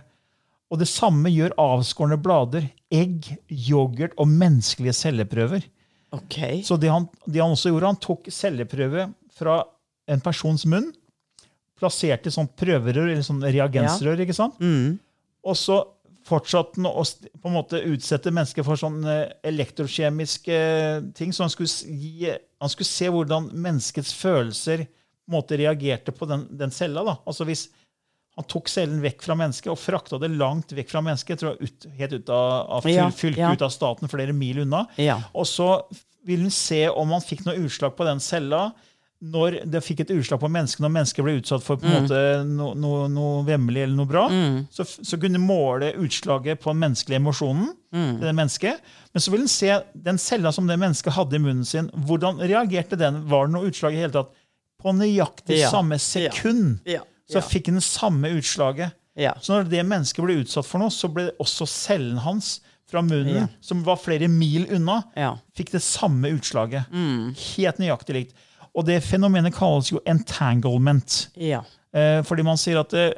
Og 0.70 0.80
det 0.82 0.88
samme 0.90 1.30
gjør 1.30 1.54
avskårne 1.62 2.18
blader, 2.22 2.68
egg, 2.92 3.38
yoghurt 3.50 4.14
og 4.18 4.28
menneskelige 4.28 4.94
celleprøver. 4.98 5.62
OK. 6.16 6.38
Så 6.68 6.78
det 6.82 6.92
han, 6.92 7.08
det 7.26 7.42
han 7.44 7.56
også 7.56 7.72
gjorde, 7.74 7.92
han 7.94 8.04
tok 8.04 8.30
celleprøve 8.34 9.10
fra 9.36 9.60
en 10.12 10.22
persons 10.24 10.66
munn, 10.70 10.92
plasserte 11.76 12.32
sånn 12.32 12.48
prøverør, 12.56 13.10
eller 13.10 13.26
sånn 13.26 13.44
reagensrør, 13.44 14.22
ikke 14.24 14.38
sant? 14.38 14.58
Og 15.46 15.58
så 15.60 15.82
fortsatte 16.26 16.80
han 16.80 16.90
å 16.90 17.04
på 17.06 17.50
en 17.50 17.56
måte 17.56 17.82
utsette 17.86 18.34
mennesker 18.34 18.66
for 18.66 18.80
sånn 18.80 19.04
eh, 19.10 19.28
elektrokjemiske 19.46 20.60
ting. 21.18 21.34
Så 21.36 21.46
han 21.46 21.54
skulle, 21.54 21.98
gi, 22.02 22.32
han 22.34 22.72
skulle 22.72 22.90
se 22.90 23.12
hvordan 23.14 23.52
menneskets 23.54 24.14
følelser 24.18 24.88
på 24.88 25.32
en 25.34 25.38
måte 25.38 25.60
reagerte 25.60 26.14
på 26.16 26.28
den, 26.30 26.48
den 26.58 26.74
cella. 26.74 27.04
Da. 27.06 27.18
Altså 27.30 27.46
hvis 27.50 27.68
han 28.36 28.48
tok 28.52 28.68
cellen 28.68 29.00
vekk 29.04 29.22
fra 29.24 29.36
mennesket 29.40 29.72
og 29.72 29.78
frakta 29.80 30.20
det 30.20 30.32
langt 30.36 30.74
vekk 30.76 30.90
fra 30.92 31.02
mennesket, 31.06 31.40
tror 31.40 31.54
jeg 31.56 31.70
ut, 31.70 31.86
helt 32.00 32.14
ut 32.18 32.30
av, 32.36 32.48
av 32.80 32.90
Ja, 32.92 33.10
fylket, 33.12 33.40
ja. 33.46 33.54
ut 33.56 33.62
av 33.64 33.72
staten, 33.72 34.12
flere 34.12 34.34
mil 34.36 34.60
unna. 34.66 34.86
Ja. 35.00 35.22
Og 35.34 35.48
så 35.48 35.70
ville 36.26 36.48
han 36.50 36.52
se 36.52 36.88
om 36.90 37.14
han 37.16 37.22
fikk 37.24 37.46
noe 37.46 37.56
utslag 37.64 37.96
på 37.96 38.04
den 38.08 38.20
cella 38.20 38.72
når 39.26 39.62
det 39.72 39.80
fikk 39.82 40.02
et 40.04 40.12
utslag 40.12 40.42
på 40.42 40.50
mennesket, 40.52 40.82
når 40.84 40.92
mennesket 40.92 41.24
ble 41.26 41.38
utsatt 41.40 41.64
for 41.64 41.80
på 41.80 41.88
en 41.88 41.94
måte 42.04 42.18
no, 42.46 42.74
no, 42.78 42.90
noe 43.10 43.46
vemmelig 43.48 43.86
eller 43.86 43.96
noe 43.96 44.10
bra, 44.10 44.26
så, 44.76 44.84
så 44.86 45.18
kunne 45.18 45.40
han 45.40 45.48
måle 45.48 45.94
utslaget 46.04 46.60
på 46.62 46.74
den 46.74 46.82
menneskelige 46.84 47.22
emosjonen. 47.24 47.72
til 47.96 48.20
det 48.28 48.34
mennesket. 48.36 48.84
Men 49.16 49.24
så 49.24 49.32
ville 49.32 49.48
han 49.48 49.54
se 49.56 49.72
den 50.10 50.20
cella 50.22 50.52
som 50.54 50.68
det 50.68 50.76
mennesket 50.78 51.16
hadde 51.16 51.40
i 51.40 51.42
munnen 51.42 51.66
sin. 51.66 51.88
Hvordan 52.06 52.44
reagerte 52.44 53.00
den? 53.00 53.24
Var 53.32 53.48
det 53.48 53.56
noe 53.56 53.72
utslag 53.72 53.96
i 53.96 54.04
hele 54.04 54.14
tatt? 54.18 54.36
På 54.84 54.92
nøyaktig 54.94 55.62
Ja. 55.64 55.72
samme 55.72 55.98
sekund 55.98 56.84
Ja. 56.86 57.00
Så 57.30 57.40
Ja. 57.40 57.42
fikk 57.42 57.66
det 57.74 57.84
samme 57.84 58.30
utslaget. 58.38 58.92
Ja. 59.18 59.34
Så 59.42 59.54
når 59.64 59.70
det 59.70 59.86
mennesket 59.86 60.24
ble 60.24 60.42
utsatt 60.44 60.66
for 60.66 60.80
noe, 60.80 60.90
så 60.90 61.08
ble 61.12 61.32
også 61.40 61.66
cellen 61.68 62.18
hans 62.18 62.60
fra 62.88 63.02
munnen, 63.02 63.50
som 63.62 63.84
var 63.84 63.96
flere 63.98 64.28
mil 64.30 64.68
unna, 64.76 65.04
Ja. 65.16 65.38
fikk 65.56 65.72
det 65.72 65.82
samme 65.82 66.30
utslaget. 66.38 66.86
Helt 67.56 67.78
nøyaktig 67.80 68.14
likt. 68.14 68.34
Og 68.76 68.86
det 68.86 69.02
fenomenet 69.04 69.54
kalles 69.56 69.90
jo 69.90 70.00
entanglement. 70.06 71.28
Ja. 71.36 71.62
Eh, 71.94 72.22
fordi 72.28 72.44
man 72.44 72.58
sier 72.58 72.80
at 72.82 72.94
eh, 72.94 73.12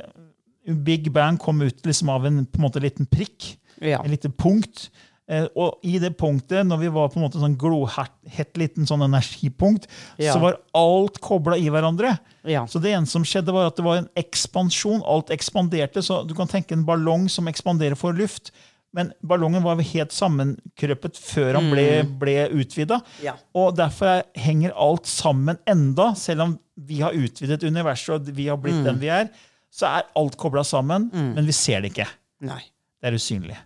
Big 0.83 1.11
Bang 1.11 1.37
kom 1.39 1.61
ut 1.61 1.81
liksom 1.87 2.09
av 2.09 2.25
en, 2.25 2.45
på 2.45 2.59
en 2.59 2.65
måte, 2.69 2.81
liten 2.83 3.07
prikk, 3.09 3.55
Ja. 3.81 4.01
en 4.03 4.11
liten 4.11 4.31
punkt. 4.31 4.89
Eh, 5.29 5.43
og 5.59 5.81
i 5.83 5.97
det 5.99 6.13
punktet, 6.17 6.63
når 6.67 6.79
vi 6.85 6.89
var 6.95 7.09
på 7.11 7.19
en 7.19 7.25
måte 7.25 7.39
sånn 7.41 7.57
glohett 7.59 8.55
liten 8.59 8.87
sånn 8.87 9.03
energipunkt, 9.03 9.87
Ja. 10.17 10.31
så 10.33 10.39
var 10.39 10.59
alt 10.73 11.19
kobla 11.19 11.57
i 11.59 11.67
hverandre. 11.69 12.13
Ja. 12.47 12.65
Så 12.65 12.79
det 12.81 12.93
eneste 12.95 13.11
som 13.17 13.23
skjedde, 13.27 13.51
var 13.51 13.67
at 13.67 13.75
det 13.75 13.83
var 13.83 13.97
en 13.97 14.09
ekspansjon. 14.15 15.03
Alt 15.05 15.29
ekspanderte. 15.35 15.99
Så 16.01 16.25
du 16.27 16.33
kan 16.33 16.47
tenke 16.47 16.71
en 16.77 16.85
ballong 16.87 17.27
som 17.29 17.45
ekspanderer 17.47 17.97
for 17.99 18.13
luft. 18.13 18.51
Men 18.95 19.11
ballongen 19.21 19.61
var 19.63 19.75
helt 19.83 20.11
sammenkrøpet 20.15 21.17
før 21.19 21.57
han 21.59 21.69
ble, 21.73 22.03
ble 22.17 22.37
utvida. 22.55 23.01
Ja. 23.21 23.33
Og 23.53 23.75
derfor 23.75 24.07
er, 24.07 24.23
henger 24.39 24.71
alt 24.73 25.05
sammen 25.05 25.59
enda, 25.67 26.13
selv 26.15 26.41
om 26.41 26.59
vi 26.77 27.01
har 27.01 27.11
utvidet 27.11 27.63
universet 27.67 28.15
og 28.15 28.31
vi 28.33 28.47
har 28.47 28.57
blitt 28.57 28.79
den 28.87 28.97
vi 29.01 29.11
er. 29.11 29.27
Så 29.69 29.85
er 29.91 30.07
alt 30.15 30.37
kobla 30.39 30.63
sammen, 30.63 31.09
men 31.11 31.45
vi 31.45 31.51
ser 31.51 31.81
det 31.83 31.91
ikke. 31.91 32.07
Nei. 32.47 32.61
Det 33.01 33.11
er 33.11 33.17
usynlig. 33.19 33.57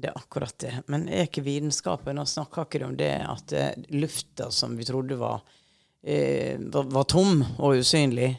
Det 0.00 0.08
er 0.08 0.16
akkurat 0.16 0.54
det. 0.62 0.72
Men 0.88 1.08
er 1.12 1.26
ikke 1.28 1.42
vitenskapen 1.44 2.18
og 2.22 2.28
snakker 2.30 2.64
ikke 2.68 2.84
om 2.86 2.94
det 2.96 3.10
at 3.20 3.52
eh, 3.52 3.72
lufta 4.00 4.48
som 4.54 4.76
vi 4.78 4.86
trodde 4.88 5.18
var, 5.20 5.42
eh, 6.02 6.56
var, 6.72 6.86
var 6.94 7.04
tom 7.10 7.42
og 7.58 7.76
usynlig, 7.82 8.30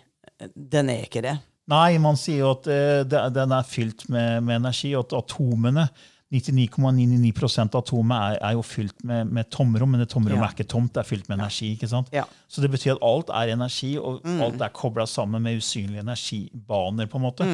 den 0.56 0.90
er 0.90 1.04
ikke 1.06 1.22
det? 1.22 1.36
Nei, 1.70 2.00
man 2.02 2.18
sier 2.18 2.42
jo 2.42 2.56
at 2.56 2.66
eh, 2.74 3.04
den 3.32 3.54
er 3.54 3.68
fylt 3.70 4.08
med, 4.10 4.42
med 4.44 4.58
energi, 4.64 4.96
og 4.98 5.06
at 5.06 5.20
atomene 5.22 5.86
99,99% 6.32 7.76
av 7.76 7.82
atomet 7.84 8.18
er, 8.18 8.38
er 8.48 8.54
jo 8.56 8.62
fylt 8.66 9.02
med, 9.08 9.28
med 9.36 9.50
tomrom, 9.52 9.92
men 9.94 10.00
det 10.04 10.10
tomrommet 10.14 10.40
Ja. 10.42 10.48
er 10.50 10.56
ikke 10.56 10.70
tomt, 10.72 10.94
det 10.96 11.02
er 11.04 11.10
fylt 11.10 11.28
med 11.30 11.38
energi. 11.40 11.74
ikke 11.76 11.90
sant? 11.92 12.08
Ja. 12.16 12.24
Så 12.48 12.64
det 12.64 12.72
betyr 12.72 12.94
at 12.96 13.04
alt 13.04 13.30
er 13.36 13.52
energi, 13.54 13.98
og 14.00 14.22
alt 14.26 14.62
er 14.64 14.72
kobla 14.76 15.06
sammen 15.06 15.44
med 15.44 15.60
usynlige 15.60 16.00
energibaner. 16.06 17.08
på 17.12 17.20
en 17.20 17.26
måte. 17.26 17.48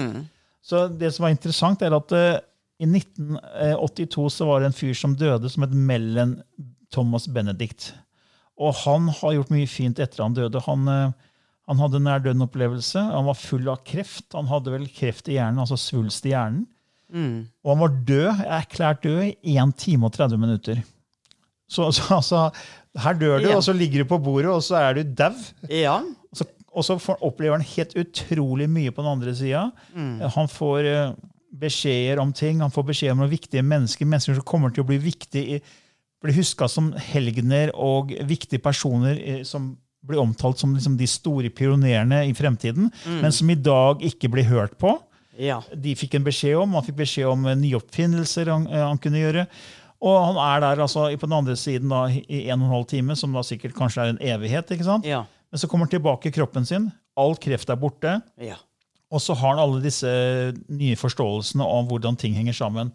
Så 0.61 0.87
det 0.93 1.13
som 1.15 1.25
er 1.25 1.33
interessant, 1.33 1.81
er 1.81 1.95
at 1.95 2.11
eh, 2.11 2.39
i 2.79 2.85
1982 2.85 4.27
så 4.37 4.45
var 4.49 4.61
det 4.61 4.69
en 4.71 4.75
fyr 4.77 4.93
som 4.97 5.15
døde, 5.17 5.49
som 5.49 5.63
het 5.65 5.73
Mellon 5.73 6.35
Thomas 6.93 7.25
Benedict. 7.33 7.91
Og 8.57 8.73
han 8.83 9.09
har 9.19 9.33
gjort 9.37 9.51
mye 9.53 9.69
fint 9.69 9.99
etter 10.01 10.23
han 10.23 10.35
døde. 10.37 10.61
Han, 10.65 10.87
eh, 10.89 11.11
han 11.69 11.81
hadde 11.81 12.01
nær 12.01 12.21
døden-opplevelse. 12.25 13.01
Han 13.13 13.27
var 13.29 13.37
full 13.37 13.67
av 13.69 13.81
kreft. 13.85 14.29
Han 14.37 14.49
hadde 14.49 14.73
vel 14.73 14.87
kreft 14.93 15.29
i 15.29 15.35
hjernen, 15.37 15.59
altså 15.63 15.77
svulst 15.81 16.25
i 16.29 16.33
hjernen. 16.35 16.65
Og 17.63 17.69
han 17.71 17.79
var 17.79 17.93
død, 18.07 18.41
erklært 18.51 19.03
død 19.05 19.21
i 19.47 19.53
1 19.61 19.73
time 19.79 20.05
og 20.09 20.13
30 20.17 20.37
minutter. 20.41 20.81
Så, 21.71 21.85
så 21.95 22.03
altså, 22.17 22.41
her 22.99 23.13
dør 23.19 23.39
du, 23.43 23.49
Ja. 23.49 23.55
og 23.57 23.63
så 23.63 23.73
ligger 23.75 24.03
du 24.03 24.09
på 24.09 24.17
bordet, 24.23 24.49
og 24.51 24.61
så 24.65 24.75
er 24.81 24.93
du 24.97 25.03
dau. 25.15 25.33
Ja. 25.71 25.97
Og 26.31 26.35
så, 26.41 26.45
og 26.73 26.83
så 26.85 26.97
får, 26.99 27.17
opplever 27.23 27.57
han 27.57 27.65
helt 27.75 27.95
utrolig 27.99 28.67
mye 28.69 28.91
på 28.91 29.01
den 29.05 29.11
andre 29.11 29.33
sida. 29.35 29.65
Han 30.35 30.47
får 30.51 30.89
eh, 30.91 31.13
beskjeder 31.51 32.19
om 32.19 32.33
ting, 32.35 32.61
han 32.61 32.71
får 32.73 32.87
beskjed 32.91 33.11
om 33.13 33.21
noen 33.23 33.31
viktige 33.31 33.63
mennesker, 33.65 34.05
mennesker 34.05 34.37
som 34.37 34.45
kommer 34.47 34.73
til 34.73 34.83
å 34.83 34.87
bli 34.89 34.97
viktige, 35.01 35.61
blir 36.21 36.33
bli 36.33 36.33
huska 36.39 36.67
som 36.69 36.91
helgener 37.11 37.71
og 37.75 38.11
viktige 38.27 38.59
personer 38.63 39.19
eh, 39.21 39.43
som 39.47 39.75
blir 40.07 40.19
omtalt 40.21 40.59
som 40.59 40.73
liksom, 40.75 40.95
de 40.97 41.07
store 41.09 41.49
pionerene 41.53 42.23
i 42.29 42.33
fremtiden, 42.37 42.91
men 43.21 43.33
som 43.33 43.49
i 43.49 43.57
dag 43.59 44.01
ikke 44.05 44.29
blir 44.31 44.47
hørt 44.49 44.77
på 44.79 44.95
Ja. 45.37 45.59
de 45.75 45.93
fikk 45.95 46.15
en 46.15 46.23
beskjed 46.25 46.55
om. 46.57 46.73
Han 46.73 46.85
fikk 46.85 46.95
beskjed 46.97 47.27
om 47.29 47.43
nyoppfinnelser 47.43 47.59
nye 47.61 47.77
oppfinnelser 47.77 48.51
han, 48.53 48.67
eh, 48.67 48.85
han 48.87 48.97
kunne 48.97 49.19
gjøre. 49.21 49.47
Og 50.01 50.15
han 50.21 50.37
er 50.37 50.61
der 50.61 50.81
altså, 50.85 51.07
på 51.17 51.27
den 51.27 51.37
andre 51.37 51.55
siden 51.57 51.89
da, 51.89 52.05
i 52.09 52.47
en 52.49 52.61
og 52.61 52.67
en 52.67 52.73
halv 52.75 52.87
time, 52.89 53.15
som 53.17 53.33
da 53.33 53.41
sikkert 53.45 53.75
kanskje 53.77 54.03
er 54.03 54.13
en 54.13 54.21
evighet. 54.21 54.71
ikke 54.71 54.85
sant? 54.85 55.05
Ja. 55.05 55.25
Men 55.51 55.59
så 55.61 55.67
kommer 55.69 55.85
han 55.87 55.93
tilbake 55.95 56.29
i 56.29 56.35
kroppen 56.35 56.65
sin. 56.65 56.91
All 57.17 57.35
kreft 57.35 57.69
er 57.69 57.79
borte. 57.81 58.19
Ja. 58.41 58.57
Og 59.07 59.21
så 59.23 59.35
har 59.39 59.55
han 59.55 59.61
alle 59.63 59.83
disse 59.83 60.09
nye 60.67 60.97
forståelsene 60.99 61.63
om 61.63 61.85
hvordan 61.87 62.17
ting 62.19 62.33
henger 62.35 62.55
sammen. 62.57 62.89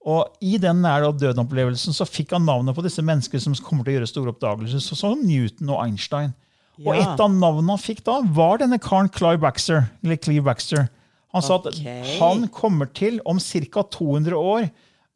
Og 0.00 0.36
i 0.40 0.56
den 0.62 0.80
nære 0.80 1.10
døden-opplevelsen 1.20 1.92
så 1.96 2.06
fikk 2.08 2.32
han 2.36 2.46
navnet 2.48 2.76
på 2.76 2.84
disse 2.86 3.02
menneskene 3.04 3.42
som 3.42 3.56
kommer 3.64 3.84
til 3.84 3.92
å 3.92 3.98
gjøre 3.98 4.10
store 4.12 4.32
oppdagelser, 4.32 4.80
som 4.96 5.20
Newton 5.26 5.74
og 5.74 5.82
Einstein. 5.82 6.32
Og 6.80 6.94
et 6.96 7.20
av 7.20 7.28
navnene 7.28 7.74
han 7.74 7.82
fikk 7.82 8.04
da, 8.06 8.20
var 8.24 8.62
denne 8.62 8.78
karen 8.80 9.10
Clive 9.12 9.42
Baxter. 9.42 9.90
Eller 10.04 10.16
Cleve 10.16 10.46
Baxter. 10.46 10.86
Han 11.34 11.44
sa 11.44 11.58
okay. 11.60 12.00
at 12.00 12.14
han 12.18 12.46
kommer 12.54 12.88
til, 12.96 13.20
om 13.28 13.38
ca. 13.38 13.84
200 13.98 14.38
år, 14.38 14.70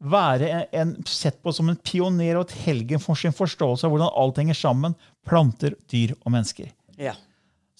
være 0.05 0.49
en, 0.51 0.65
en, 0.75 0.93
sett 1.09 1.39
på 1.41 1.53
som 1.55 1.71
en 1.71 1.79
pioner 1.79 2.37
og 2.37 2.45
et 2.45 2.57
helgen 2.67 3.01
for 3.01 3.17
sin 3.17 3.33
forståelse 3.33 3.87
av 3.87 3.93
hvordan 3.93 4.13
alt 4.21 4.39
henger 4.43 4.59
sammen. 4.59 4.95
Planter, 5.25 5.75
dyr 5.91 6.13
og 6.21 6.35
mennesker. 6.35 6.69
Ja. 7.01 7.15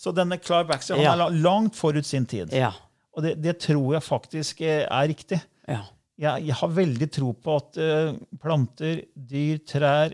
Så 0.05 0.13
denne 0.13 0.37
Clive 0.37 0.67
Baxter 0.69 0.99
han 1.01 1.17
er 1.17 1.37
langt 1.41 1.77
forut 1.77 2.05
sin 2.05 2.27
tid. 2.29 2.53
Ja. 2.53 2.69
Og 3.15 3.25
det, 3.25 3.37
det 3.41 3.57
tror 3.63 3.95
jeg 3.95 4.05
faktisk 4.05 4.61
eh, 4.61 4.83
er 4.85 5.07
riktig. 5.09 5.39
Ja. 5.65 5.81
Jeg, 6.21 6.45
jeg 6.45 6.57
har 6.59 6.75
veldig 6.75 7.07
tro 7.11 7.31
på 7.33 7.55
at 7.57 7.79
uh, 7.81 8.13
planter, 8.39 9.01
dyr, 9.15 9.57
trær, 9.67 10.13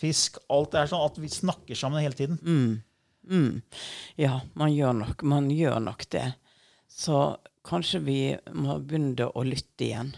fisk 0.00 0.38
Alt 0.52 0.76
er 0.78 0.90
sånn 0.90 1.02
at 1.08 1.16
vi 1.20 1.30
snakker 1.32 1.78
sammen 1.78 2.04
hele 2.04 2.16
tiden. 2.16 2.38
ja, 4.20 4.36
man 4.58 4.74
gjør 4.74 4.94
nok, 5.00 5.24
man 5.28 5.48
gjør 5.52 5.80
nok 5.88 6.04
det. 6.12 6.26
Så 6.90 7.18
kanskje 7.66 8.02
vi 8.04 8.20
må 8.54 8.78
begynne 8.78 9.30
å 9.32 9.44
lytte 9.46 9.88
igjen. 9.88 10.12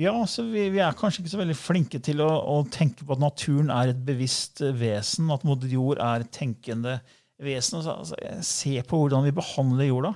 Ja, 0.00 0.16
så 0.26 0.42
vi, 0.48 0.66
vi 0.74 0.80
er 0.82 0.96
kanskje 0.98 1.22
ikke 1.22 1.34
så 1.36 1.40
veldig 1.44 1.58
flinke 1.58 2.00
til 2.02 2.24
å, 2.24 2.30
å 2.50 2.56
tenke 2.66 3.06
på 3.06 3.14
at 3.14 3.22
naturen 3.22 3.70
er 3.70 3.92
et 3.92 4.02
bevisst 4.06 4.64
vesen, 4.74 5.30
at 5.30 5.46
moder 5.46 5.70
jord 5.70 6.02
er 6.02 6.26
tenkende 6.34 6.98
vesen. 7.44 7.80
Altså, 7.80 7.94
altså, 8.02 8.18
jeg 8.72 8.86
på 8.88 9.00
hvordan 9.02 9.24
vi 9.26 9.34
behandler 9.36 9.88
jorda. 9.90 10.12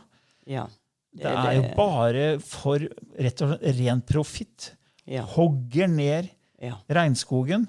Ja. 0.48 0.66
Det 1.18 1.30
er 1.30 1.54
jo 1.56 1.64
bare 1.78 2.26
for 2.44 2.82
rett 3.18 3.42
og 3.44 3.54
slett 3.54 3.78
ren 3.80 4.02
profitt. 4.06 4.72
Ja. 5.08 5.24
Hogger 5.36 5.88
ned 5.90 6.30
Ja. 6.60 6.74
regnskogen. 6.90 7.68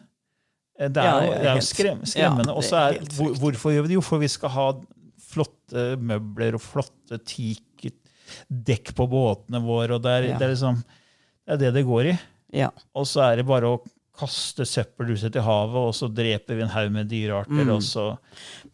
Det 0.79 0.97
er, 0.97 1.25
jo, 1.25 1.31
det 1.35 1.49
er 1.51 1.57
jo 1.59 1.65
skrem, 1.67 1.99
skremmende. 2.07 2.47
det 2.49 2.55
Og 2.55 2.63
så 2.63 2.77
er 2.79 2.99
hvor, 3.13 3.33
hvorfor 3.37 3.73
gjør 3.73 3.83
vi 3.83 3.91
det? 3.91 3.97
Jo, 3.97 4.03
for 4.05 4.21
vi 4.21 4.29
skal 4.31 4.49
ha 4.53 4.67
flotte 5.29 5.83
møbler 5.99 6.55
og 6.57 6.63
flotte 6.63 7.19
teakdekk 7.27 8.93
på 8.95 9.07
båtene 9.11 9.61
våre. 9.61 9.97
og 9.97 10.03
det 10.05 10.13
er, 10.15 10.27
det, 10.39 10.45
er 10.47 10.53
liksom, 10.53 10.79
det 11.45 11.55
er 11.57 11.61
det 11.65 11.73
det 11.77 11.85
går 11.87 12.11
i. 12.13 12.15
Ja. 12.61 12.71
Og 12.97 13.05
så 13.11 13.25
er 13.27 13.41
det 13.41 13.47
bare 13.49 13.73
å 13.75 13.81
kaste 14.19 14.65
søppel 14.67 15.13
til 15.17 15.41
havet, 15.45 15.77
og 15.89 15.93
så 15.95 16.09
dreper 16.11 16.57
vi 16.59 16.63
en 16.65 16.73
haug 16.73 16.91
med 16.91 17.07
dyrearter. 17.11 17.63
Mm. 17.63 17.71
og 17.75 17.83
så... 17.85 18.05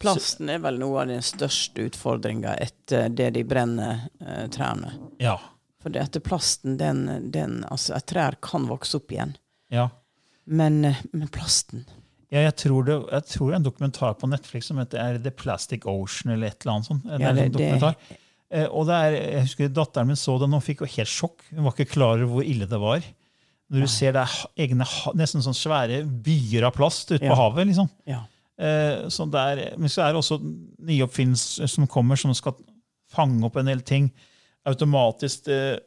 Plasten 0.01 0.49
er 0.49 0.63
vel 0.63 0.79
noe 0.81 1.03
av 1.03 1.11
den 1.11 1.21
største 1.25 1.85
utfordringa 1.89 2.55
etter 2.65 3.09
det 3.13 3.31
de 3.37 3.43
brenner 3.47 4.07
eh, 4.25 4.47
trærne. 4.53 4.95
Ja. 5.21 5.37
For 5.83 5.93
etter 6.01 6.23
plasten, 6.25 6.79
den, 6.81 7.05
den 7.31 7.59
Altså, 7.69 7.93
et 7.99 8.07
trær 8.09 8.39
kan 8.41 8.65
vokse 8.71 8.97
opp 8.99 9.13
igjen. 9.13 9.37
ja. 9.73 9.89
Men, 10.45 10.83
eh, 10.85 10.99
men 11.09 11.25
plasten 11.33 11.87
Ja, 12.29 12.43
jeg 12.43 12.53
tror, 12.61 12.83
det, 12.85 12.95
jeg 13.11 13.25
tror 13.31 13.47
det 13.49 13.53
er 13.55 13.57
en 13.57 13.65
dokumentar 13.65 14.13
på 14.19 14.27
Netflix 14.29 14.67
som 14.69 14.77
heter 14.77 14.99
er 15.01 15.17
The 15.23 15.31
Plastic 15.33 15.87
Ocean, 15.89 16.33
eller 16.35 16.51
et 16.51 16.59
eller 16.61 16.73
annet 16.75 16.89
sånt. 16.91 17.05
Ja, 17.09 17.31
det, 17.33 17.47
det- 17.55 17.79
det. 17.81 18.17
Eh, 18.53 18.67
og 18.69 18.85
det 18.85 18.97
er, 19.07 19.15
jeg 19.17 19.45
husker 19.47 19.71
Datteren 19.73 20.11
min 20.11 20.19
så 20.19 20.35
den 20.41 20.53
og 20.53 20.61
fikk 20.63 20.83
jo 20.85 20.89
helt 20.97 21.09
sjokk. 21.09 21.45
Hun 21.49 21.65
var 21.65 21.73
ikke 21.73 21.93
klar 21.95 22.19
over 22.19 22.29
hvor 22.35 22.45
ille 22.45 22.67
det 22.69 22.79
var. 22.81 23.05
Når 23.71 23.81
du 23.81 23.87
ser 23.89 24.13
det 24.13 24.21
er 24.21 24.33
egne, 24.67 24.85
nesten 25.17 25.41
sånn 25.41 25.55
svære 25.57 26.03
byer 26.05 26.67
av 26.67 26.75
plast 26.75 27.09
ute 27.11 27.23
Ja. 27.25 27.31
på 27.33 27.35
havet. 27.39 27.67
liksom. 27.67 27.89
Ja. 28.05 28.19
Eh, 28.57 29.07
så 29.09 29.25
der, 29.31 29.73
men 29.77 29.89
så 29.89 30.03
er 30.05 30.13
det 30.13 30.21
også 30.21 30.37
nye 30.85 31.03
oppfinnelser 31.03 31.67
som 31.67 31.87
kommer, 31.87 32.15
som 32.15 32.33
skal 32.33 32.53
fange 33.11 33.43
opp 33.43 33.57
en 33.57 33.65
del 33.65 33.81
ting. 33.81 34.11
Automatisk 34.65 35.47
eh, 35.47 35.77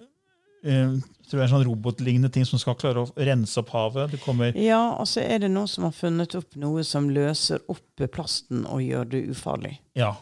eh, 0.64 0.96
tror 1.30 1.42
jeg 1.42 1.50
sånn 1.52 1.64
robotlignende 1.66 2.30
ting 2.32 2.44
som 2.48 2.58
skal 2.58 2.74
klare 2.74 3.04
å 3.06 3.12
rense 3.16 3.58
opp 3.62 3.70
havet. 3.70 4.10
Det 4.10 4.20
kommer 4.24 4.56
Ja, 4.56 4.94
og 4.98 5.06
så 5.06 5.22
er 5.22 5.38
det 5.38 5.50
noen 5.50 5.68
som 5.68 5.84
har 5.84 5.92
funnet 5.92 6.34
opp 6.38 6.56
noe 6.56 6.82
som 6.84 7.08
løser 7.10 7.60
opp 7.68 8.04
plasten 8.12 8.66
og 8.66 8.80
gjør 8.84 9.08
det 9.14 9.22
ufarlig. 9.30 9.78
Ja. 9.94 10.16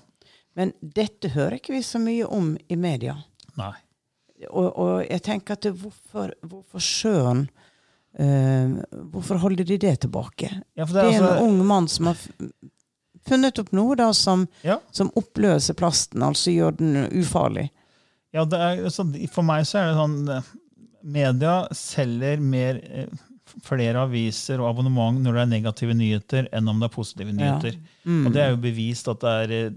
Men 0.57 0.73
dette 0.81 1.29
hører 1.35 1.59
ikke 1.59 1.75
vi 1.77 1.83
så 1.85 1.99
mye 2.01 2.25
om 2.33 2.57
i 2.69 2.77
media. 2.77 3.17
Nei. 3.57 3.73
Og, 4.51 4.67
og 4.77 5.07
jeg 5.09 5.23
tenker 5.25 5.57
at 5.57 5.65
hvorfor, 5.81 6.33
hvorfor 6.45 6.83
sjøen 6.85 7.47
uh, 8.21 8.83
Hvorfor 9.13 9.39
holder 9.41 9.65
de 9.65 9.79
det 9.81 9.95
tilbake? 10.05 10.51
Ja, 10.77 10.85
det, 10.85 10.93
det 10.95 11.03
er 11.03 11.09
er 11.09 11.23
altså- 11.23 11.37
en 11.39 11.45
ung 11.49 11.63
mann 11.67 11.89
som 11.89 12.07
har 12.11 12.17
funnet 13.27 13.59
opp 13.59 13.73
noe 13.75 13.97
da 13.99 14.13
som, 14.15 14.47
Ja. 14.63 14.79
som 14.95 15.09
oppløser 15.19 15.75
plasten, 15.75 16.23
altså 16.23 16.53
gjør 16.55 16.77
den 16.79 16.95
ufarlig. 17.19 17.71
Ja, 18.33 18.45
det 18.45 18.61
er, 18.61 18.85
så 18.93 19.03
For 19.33 19.43
meg 19.43 19.65
så 19.67 19.81
er 19.81 19.89
det 19.91 19.97
sånn 19.99 20.29
eh, 20.37 20.53
Media 21.07 21.57
selger 21.75 22.41
mer 22.43 22.79
eh, 22.85 23.07
flere 23.65 24.03
aviser 24.05 24.61
og 24.61 24.69
abonnement 24.75 25.21
når 25.23 25.33
det 25.39 25.43
er 25.43 25.51
negative 25.55 25.95
nyheter, 25.97 26.49
enn 26.53 26.69
om 26.69 26.79
det 26.83 26.91
er 26.91 26.95
positive 26.95 27.31
Ja. 27.31 27.37
nyheter. 27.41 27.79
Og 28.27 28.33
det 28.35 28.43
er 28.43 28.51
jo 28.53 28.57
bevist 28.63 29.09
at 29.09 29.21
det 29.21 29.35
er, 29.43 29.53
eh, 29.57 29.71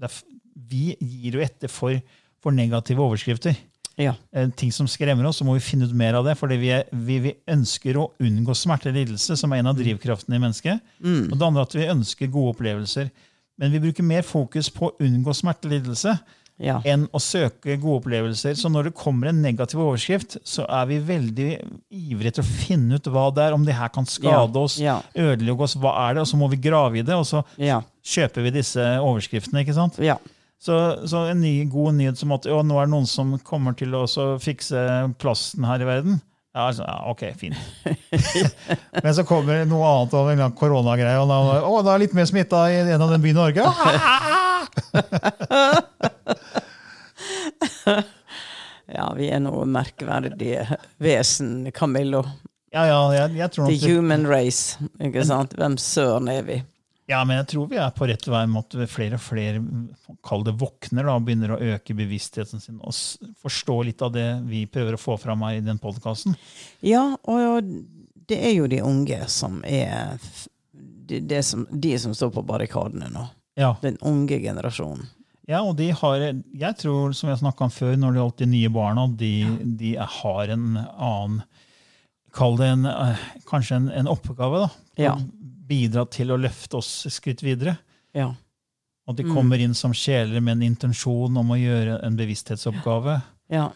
det 0.00 0.08
er 0.10 0.22
Vi 0.68 0.96
gir 0.98 1.32
jo 1.36 1.40
etter 1.44 1.68
for, 1.70 1.94
for 2.42 2.50
negative 2.50 2.98
overskrifter. 2.98 3.54
Ja. 3.96 4.12
Ting 4.60 4.72
som 4.76 4.88
skremmer 4.90 5.24
oss, 5.24 5.38
så 5.40 5.44
må 5.48 5.54
vi 5.56 5.62
finne 5.64 5.86
ut 5.88 5.94
mer 5.96 6.18
av 6.18 6.24
det. 6.28 6.34
fordi 6.36 6.56
vi, 6.60 6.68
er, 6.76 6.84
vi, 6.92 7.18
vi 7.24 7.34
ønsker 7.48 7.96
å 7.96 8.10
unngå 8.20 8.52
smerte 8.54 8.90
og 8.92 8.98
lidelse, 8.98 9.36
som 9.40 9.52
er 9.56 9.62
en 9.62 9.70
av 9.72 9.78
drivkraftene 9.78 10.36
i 10.36 10.42
mennesket. 10.42 10.82
Og 11.32 11.36
det 11.38 11.46
andre 11.46 11.64
at 11.64 11.74
vi 11.78 11.86
ønsker 11.88 12.28
gode 12.34 12.52
opplevelser. 12.56 13.08
Men 13.56 13.72
vi 13.72 13.80
bruker 13.86 14.04
mer 14.04 14.26
fokus 14.28 14.68
på 14.68 14.90
å 14.90 14.96
unngå 15.00 15.32
smerte 15.32 15.64
og 15.70 15.72
lidelse 15.78 16.12
Ja. 16.60 16.78
enn 16.88 17.06
å 17.12 17.20
søke 17.20 17.74
gode 17.80 18.02
opplevelser. 18.02 18.54
Så 18.56 18.68
når 18.72 18.90
det 18.90 18.94
kommer 18.96 19.28
en 19.28 19.40
negativ 19.44 19.80
overskrift, 19.80 20.38
så 20.44 20.64
er 20.68 20.86
vi 20.88 21.00
veldig 21.04 21.48
ivrige 21.92 22.36
til 22.36 22.44
å 22.44 22.46
finne 22.46 22.96
ut 23.00 23.08
hva 23.12 23.26
det 23.32 23.44
er, 23.48 23.52
om 23.56 23.64
det 23.64 23.74
her 23.76 23.88
kan 23.92 24.04
skade 24.08 24.56
oss, 24.60 24.78
ja. 24.80 24.98
ødelegge 25.16 25.66
oss, 25.70 25.74
hva 25.76 25.92
er 26.06 26.14
det, 26.16 26.24
og 26.24 26.30
så 26.30 26.36
må 26.40 26.48
vi 26.52 26.56
grave 26.68 27.00
i 27.00 27.04
det, 27.04 27.16
og 27.16 27.24
så 27.28 27.42
kjøper 28.04 28.44
vi 28.44 28.54
disse 28.60 28.86
overskriftene. 29.00 29.64
ikke 29.64 29.74
sant? 29.76 29.96
ja. 30.04 30.16
Så, 30.62 31.08
så 31.08 31.26
en 31.30 31.40
ny, 31.40 31.64
god 31.70 31.94
nyhet 31.98 32.18
som 32.18 32.32
at 32.34 32.46
nå 32.48 32.78
er 32.80 32.88
det 32.88 32.92
noen 32.94 33.06
som 33.10 33.34
kommer 33.44 33.76
til 33.76 33.94
å 33.94 34.06
fikse 34.42 34.78
plasten 35.20 35.66
her 35.68 35.82
i 35.84 35.88
verden. 35.88 36.20
Ja, 36.56 36.68
altså, 36.70 36.82
ja, 36.88 37.10
ok, 37.10 37.34
fint. 37.36 37.56
Men 39.04 39.14
så 39.14 39.24
kommer 39.28 39.64
noe 39.68 39.84
annet 39.90 40.14
av 40.16 40.30
en 40.32 40.52
koronagreie, 40.56 41.20
og 41.20 41.28
da, 41.28 41.36
å, 41.68 41.82
da 41.84 41.92
er 41.92 42.00
litt 42.06 42.16
mer 42.16 42.24
smitta 42.30 42.72
i 42.72 42.78
en 42.80 43.02
av 43.04 43.12
den 43.12 43.20
byen 43.20 43.36
i 43.36 43.40
Norge. 43.42 43.60
ja, 48.96 49.14
vi 49.18 49.28
er 49.28 49.40
noe 49.44 49.68
merkverdige 49.68 50.64
vesen, 50.96 51.68
Camillo. 51.76 52.24
Ja, 52.72 52.86
ja, 52.88 53.12
jeg, 53.14 53.36
jeg 53.36 53.50
The 53.56 53.76
human 53.84 54.24
race. 54.28 54.80
ikke 54.96 55.24
sant? 55.28 55.52
Hvem 55.60 55.76
søren 55.80 56.28
er 56.32 56.42
vi? 56.48 56.56
Ja, 57.06 57.20
men 57.24 57.38
jeg 57.38 57.46
tror 57.52 57.68
vi 57.70 57.78
er 57.78 57.92
på 57.94 58.08
rett 58.10 58.24
vei 58.26 58.42
med 58.50 58.64
at 58.64 58.90
flere 58.90 59.18
og 59.18 59.22
flere 59.22 59.60
kall 60.26 60.42
det 60.46 60.56
våkner 60.58 61.06
da, 61.06 61.14
og 61.14 61.26
begynner 61.26 61.54
å 61.54 61.60
øke 61.74 61.94
bevisstheten 61.94 62.62
sin 62.62 62.80
og 62.80 62.96
forstå 63.42 63.76
litt 63.86 64.02
av 64.02 64.14
det 64.16 64.26
vi 64.48 64.64
prøver 64.66 64.96
å 64.96 65.00
få 65.00 65.14
fram 65.22 65.44
her 65.46 65.60
i 65.60 65.64
den 65.64 65.78
podkasten. 65.82 66.34
Ja, 66.82 67.12
og 67.22 67.70
det 68.26 68.40
er 68.42 68.56
jo 68.56 68.66
de 68.70 68.82
unge 68.82 69.20
som 69.30 69.60
er 69.66 70.18
de, 71.06 71.42
som, 71.46 71.62
de 71.70 71.94
som 72.02 72.14
står 72.14 72.32
på 72.34 72.42
barrikadene 72.46 73.10
nå. 73.12 73.28
Ja. 73.56 73.76
Den 73.82 74.00
unge 74.02 74.40
generasjonen. 74.42 75.06
Ja, 75.46 75.60
og 75.62 75.76
de 75.78 75.92
har, 75.94 76.22
jeg 76.34 76.76
tror, 76.80 77.12
som 77.14 77.30
jeg 77.30 77.38
snakka 77.38 77.68
om 77.68 77.70
før, 77.70 77.94
når 77.94 78.12
det 78.12 78.18
gjaldt 78.18 78.40
de 78.42 78.48
nye 78.50 78.70
barna, 78.74 79.04
de, 79.14 79.34
de 79.78 79.94
har 79.94 80.56
en 80.56 80.72
annen 80.82 81.44
Kall 82.36 82.58
det 82.60 82.66
en, 82.68 82.82
eh, 82.84 83.20
kanskje 83.48 83.78
en, 83.78 83.84
en 83.96 84.08
oppgave. 84.12 84.58
da. 84.66 84.66
Ja. 85.00 85.14
Bidra 85.66 86.06
til 86.10 86.32
å 86.32 86.38
løfte 86.40 86.78
oss 86.80 86.92
skritt 87.12 87.42
videre. 87.44 87.76
Ja. 88.16 88.30
Og 89.06 89.14
de 89.18 89.26
kommer 89.28 89.60
inn 89.62 89.74
som 89.78 89.92
sjeler 89.94 90.42
med 90.42 90.58
en 90.58 90.70
intensjon 90.72 91.36
om 91.38 91.52
å 91.54 91.58
gjøre 91.60 92.00
en 92.06 92.16
bevissthetsoppgave. 92.18 93.20
ja. 93.54 93.70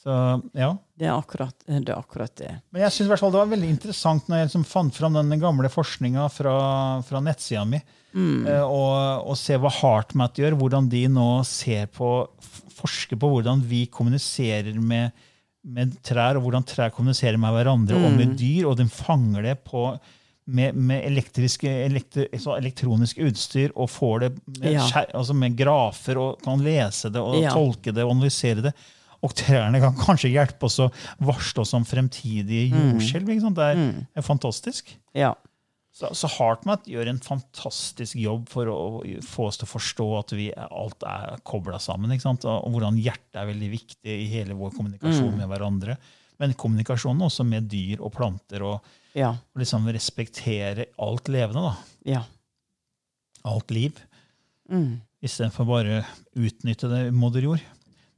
Så, 0.00 0.12
ja. 0.56 0.70
Det 0.96 1.04
er 1.04 1.12
akkurat 1.12 1.52
det. 1.66 1.76
Er 1.76 1.98
akkurat 1.98 2.32
det. 2.38 2.54
Men 2.72 2.86
jeg 2.86 2.94
synes 2.94 3.08
i 3.08 3.10
hvert 3.12 3.20
fall 3.20 3.32
det 3.34 3.40
var 3.42 3.50
veldig 3.50 3.68
interessant 3.68 4.30
når 4.30 4.38
jeg 4.38 4.48
liksom 4.48 4.62
fant 4.70 4.96
fram 4.96 5.18
den 5.18 5.42
gamle 5.42 5.68
forskninga 5.68 6.24
fra, 6.32 6.54
fra 7.04 7.20
nettsida 7.20 7.66
mi, 7.68 7.82
mm. 8.16 8.46
og, 8.64 9.26
og 9.28 9.36
se 9.36 9.58
hva 9.60 9.72
HeartMath 9.76 10.40
gjør, 10.40 10.56
hvordan 10.62 10.88
de 10.92 11.02
nå 11.12 11.26
ser 11.48 11.90
på, 11.92 12.14
forsker 12.78 13.20
på 13.20 13.30
hvordan 13.34 13.60
vi 13.68 13.82
kommuniserer 13.92 14.80
med, 14.80 15.12
med 15.68 15.92
trær, 16.06 16.40
og 16.40 16.46
hvordan 16.46 16.64
trær 16.70 16.96
kommuniserer 16.96 17.36
med 17.40 17.58
hverandre 17.58 18.00
og 18.00 18.16
med 18.16 18.32
dyr, 18.40 18.70
og 18.70 18.80
de 18.80 18.88
fanger 18.88 19.50
det 19.50 19.58
på 19.68 19.84
med, 20.50 20.74
med 20.76 21.04
elektri, 21.06 21.48
så 21.50 22.56
elektronisk 22.58 23.18
utstyr 23.24 23.72
og 23.76 23.90
får 23.92 24.24
det 24.24 24.30
med, 24.60 24.72
Ja. 24.74 24.86
skjer, 24.90 25.10
altså 25.14 25.36
med 25.36 25.56
grafer 25.58 26.18
og 26.20 26.40
kan 26.44 26.62
lese 26.64 27.10
det 27.12 27.20
og 27.22 27.38
Ja. 27.42 27.52
tolke 27.54 27.94
det 27.94 28.04
og 28.04 28.12
analysere 28.16 28.62
det. 28.68 28.74
Og 29.22 29.34
trærne 29.36 29.80
kan 29.82 29.94
kanskje 30.00 30.30
hjelpe 30.32 30.64
oss 30.64 30.78
å 30.80 30.88
varsle 31.20 31.60
oss 31.60 31.74
om 31.76 31.84
fremtidige 31.84 32.70
jordskjelv. 32.72 33.28
ikke 33.34 33.44
sant? 33.44 33.56
Det 33.60 33.66
er, 33.76 34.06
er 34.16 34.22
fantastisk. 34.24 34.94
Ja. 35.14 35.34
Så, 35.92 36.08
så 36.14 36.28
HeartMath 36.38 36.86
gjør 36.88 37.08
en 37.10 37.18
fantastisk 37.20 38.16
jobb 38.16 38.46
for 38.48 38.70
å 38.70 39.02
få 39.26 39.48
oss 39.50 39.58
til 39.60 39.66
å 39.66 39.72
forstå 39.74 40.06
at 40.20 40.32
vi 40.38 40.46
alt 40.56 41.02
er 41.04 41.36
kobla 41.44 41.80
sammen. 41.82 42.14
Og 42.14 42.70
hvordan 42.72 42.96
hjertet 43.02 43.36
er 43.42 43.50
veldig 43.50 43.70
viktig 43.74 44.14
i 44.22 44.28
hele 44.32 44.54
vår 44.56 44.72
kommunikasjon 44.78 45.36
med 45.36 45.50
hverandre. 45.50 45.98
Men 46.40 46.54
kommunikasjonen 46.56 47.26
også 47.26 47.44
med 47.44 47.66
dyr 47.68 48.00
og 48.00 48.14
planter, 48.16 48.62
og, 48.64 48.80
Ja. 49.16 49.32
og 49.54 49.62
liksom 49.62 49.88
respektere 49.90 50.86
alt 50.98 51.28
levende. 51.28 51.62
da. 51.70 51.74
Ja. 52.06 52.22
Alt 53.48 53.70
liv. 53.74 53.98
Istedenfor 55.20 55.66
bare 55.68 56.02
utnytte 56.38 56.88
det 56.88 57.00
moder 57.12 57.42
jord. 57.48 57.64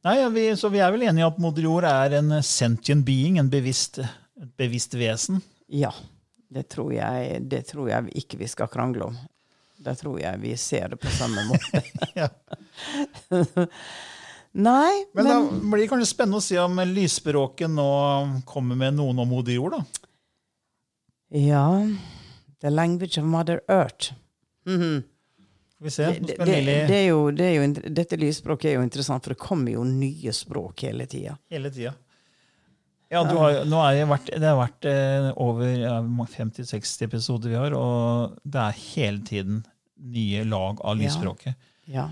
Nei, 0.05 0.17
vi, 0.35 0.49
Så 0.59 0.69
vi 0.69 0.81
er 0.83 0.91
vel 0.93 1.05
enige 1.07 1.25
om 1.25 1.33
at 1.33 1.39
moder 1.41 1.63
jord 1.63 1.85
er 1.89 2.19
en 2.19 2.35
sentient 2.43 3.05
being, 3.07 3.39
en 3.39 3.49
bevisst, 3.51 3.99
et 4.03 4.57
bevisst 4.59 4.95
vesen? 4.99 5.43
ja. 5.69 5.93
Det 6.53 6.67
tror, 6.69 6.91
jeg, 6.93 7.39
det 7.49 7.63
tror 7.71 7.87
jeg 7.89 8.11
ikke 8.21 8.37
vi 8.43 8.47
skal 8.53 8.69
krangle 8.69 9.07
om. 9.07 9.15
Da 9.81 9.95
tror 9.97 10.19
jeg 10.21 10.37
vi 10.43 10.51
ser 10.61 10.93
det 10.93 10.99
på 11.01 11.09
samme 11.09 11.41
måte. 11.49 11.81
Nei, 14.53 15.05
Men, 15.17 15.25
men, 15.25 15.47
Det 15.49 15.71
blir 15.73 15.89
kanskje 15.89 16.11
spennende 16.11 16.43
å 16.43 16.45
se 16.45 16.59
om 16.61 16.77
lysspråket 16.91 17.73
nå 17.73 17.87
kommer 18.45 18.77
med 18.77 18.99
noen 18.99 19.23
om 19.25 19.33
moder 19.33 19.57
jord, 19.57 19.79
da. 19.79 20.09
Ja. 21.33 21.89
The 22.61 22.71
language 22.71 23.19
of 23.19 23.25
Mother 23.25 23.61
Earth. 23.69 24.13
Mm 24.67 24.81
-hmm. 24.81 25.03
vi 25.79 25.91
se. 25.91 26.05
Det, 26.05 26.37
det, 26.39 26.65
det 26.89 26.97
er 26.97 27.07
jo, 27.07 27.31
det 27.31 27.45
er 27.45 27.55
jo, 27.55 27.73
dette 27.73 28.17
lysspråket 28.17 28.71
er 28.71 28.75
jo 28.75 28.83
interessant, 28.83 29.25
for 29.25 29.35
det 29.35 29.39
kommer 29.39 29.73
jo 29.73 29.85
nye 29.85 30.33
språk 30.33 30.83
hele 30.83 31.07
tida. 31.07 31.37
hele 31.51 31.71
tida. 31.71 31.95
Ja, 33.11 33.25
du 33.25 33.37
har, 33.37 33.65
nå 33.69 33.81
er 33.85 33.95
det, 33.95 34.05
vært, 34.09 34.31
det 34.41 34.49
har 34.49 34.57
vært 34.57 34.85
eh, 34.89 35.33
over 35.37 35.67
50-60 36.33 37.03
episoder 37.05 37.49
vi 37.49 37.59
har, 37.61 37.75
og 37.77 38.39
det 38.45 38.61
er 38.61 38.79
hele 38.95 39.21
tiden 39.21 39.67
nye 39.97 40.45
lag 40.45 40.81
av 40.81 40.97
lysspråket. 40.97 41.55
Ja. 41.85 42.07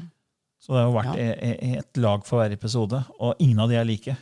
Så 0.60 0.72
det 0.72 0.82
har 0.82 0.90
jo 0.90 0.98
vært 0.98 1.16
Ja. 1.16 1.22
e- 1.22 1.56
e- 1.72 1.78
et 1.78 1.96
lag 1.96 2.26
for 2.26 2.42
hver 2.42 2.52
episode, 2.52 3.04
og 3.18 3.34
ingen 3.38 3.60
av 3.60 3.68
de 3.68 3.76
er 3.76 3.84
like. 3.84 4.16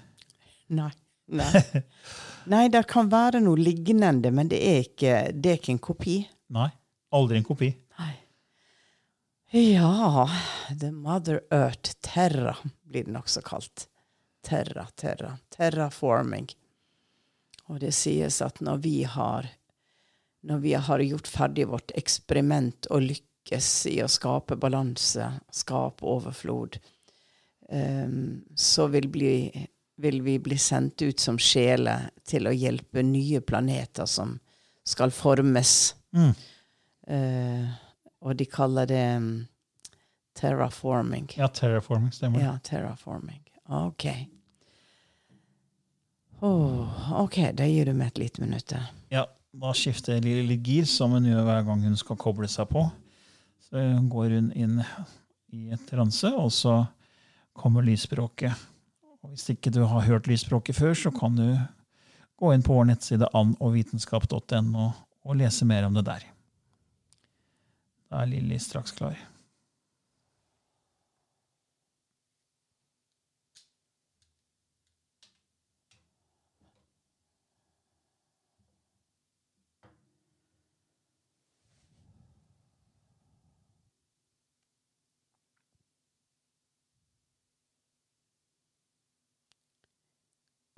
Nei. 0.68 0.90
Nei. 1.28 1.50
Nei, 2.48 2.68
det 2.72 2.86
kan 2.88 3.10
være 3.12 3.42
noe 3.44 3.60
lignende, 3.60 4.30
men 4.32 4.48
det 4.48 4.60
er 4.64 4.80
ikke, 4.86 5.16
det 5.34 5.50
er 5.50 5.60
ikke 5.60 5.74
en 5.74 5.84
kopi. 5.84 6.16
Nei, 6.56 6.70
aldri 7.12 7.40
en 7.40 7.46
kopi. 7.46 7.68
Nei. 7.98 8.14
Ja 9.52 10.24
The 10.70 10.90
Mother 10.92 11.42
Earth. 11.50 11.96
Terra 12.04 12.56
blir 12.88 13.04
den 13.04 13.16
også 13.20 13.42
kalt. 13.44 13.88
Terra, 14.44 14.86
terra. 14.96 15.34
Terraforming. 15.52 16.48
Og 17.68 17.80
det 17.84 17.92
sies 17.96 18.40
at 18.44 18.62
når 18.64 18.84
vi 18.84 19.02
har 19.04 19.48
når 20.48 20.58
vi 20.62 20.74
har 20.74 21.02
gjort 21.02 21.28
ferdig 21.28 21.66
vårt 21.68 21.92
eksperiment 21.98 22.86
og 22.94 23.08
lykkes 23.08 23.70
i 23.90 23.98
å 24.04 24.08
skape 24.08 24.56
balanse, 24.60 25.26
skape 25.50 26.06
overflod, 26.06 26.78
um, 27.68 28.38
så 28.54 28.86
vil, 28.92 29.08
bli, 29.10 29.32
vil 29.98 30.22
vi 30.22 30.38
bli 30.38 30.58
sendt 30.58 31.02
ut 31.02 31.20
som 31.20 31.38
sjeler 31.38 32.08
til 32.28 32.46
å 32.46 32.54
hjelpe 32.54 33.02
nye 33.02 33.40
planeter 33.42 34.06
som 34.06 34.36
skal 34.86 35.10
formes. 35.14 35.94
Mm. 36.14 36.32
Uh, 37.08 37.70
og 38.22 38.36
de 38.38 38.46
kaller 38.50 38.88
det 38.90 39.04
um, 39.18 39.30
terraforming. 40.38 41.28
Ja, 41.36 41.48
terraforming 41.48 42.12
stemmer. 42.14 42.42
Ja, 42.44 42.54
terraforming. 42.62 43.42
Ok. 43.68 44.06
Oh, 46.40 46.86
ok, 47.24 47.40
da 47.58 47.66
gir 47.66 47.90
du 47.90 47.96
meg 47.98 48.12
et 48.12 48.22
lite 48.22 48.44
minutt. 48.44 48.72
Ja, 49.10 49.26
da 49.50 49.74
skifter 49.74 50.20
Lilly 50.22 50.46
litt 50.46 50.66
gir, 50.66 50.86
som 50.86 51.16
hun 51.16 51.26
gjør 51.26 51.42
hver 51.48 51.64
gang 51.66 51.82
hun 51.82 51.98
skal 51.98 52.18
koble 52.20 52.48
seg 52.50 52.70
på. 52.70 52.84
Så 53.68 53.82
går 54.12 54.36
hun 54.36 54.52
inn 54.54 54.78
i 55.50 55.72
et 55.74 55.82
transe, 55.90 56.30
og 56.30 56.52
så 56.54 56.84
kommer 57.58 57.82
lysspråket. 57.82 58.54
Og 59.28 59.34
hvis 59.36 59.50
ikke 59.52 59.68
du 59.74 59.82
har 59.84 60.06
hørt 60.06 60.24
lysspråket 60.24 60.78
før, 60.78 60.94
så 60.96 61.10
kan 61.12 61.34
du 61.36 61.44
gå 62.40 62.52
inn 62.54 62.62
på 62.64 62.72
vår 62.72 62.86
nettside 62.88 63.28
annovitenskap.no 63.36 64.86
og 65.28 65.36
lese 65.36 65.68
mer 65.68 65.84
om 65.84 65.98
det 65.98 66.06
der. 66.06 66.24
Da 68.08 68.22
er 68.22 68.30
Lilly 68.30 68.56
straks 68.56 68.94
klar. 68.96 69.18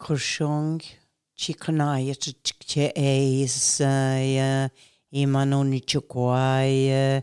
Kurshong, 0.01 0.81
chikanaya, 1.37 2.15
chiche 2.15 2.93
eisaya, 2.97 4.71
imanoni 5.13 5.81
chukwaya, 5.81 7.23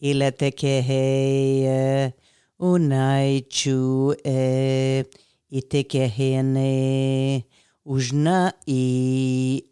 iletekeheya, 0.00 2.12
unai 2.58 3.40
chu 3.48 4.14
e, 4.24 5.04
itekehene, 5.50 7.44
ujna 7.86 8.52
i, 8.66 9.64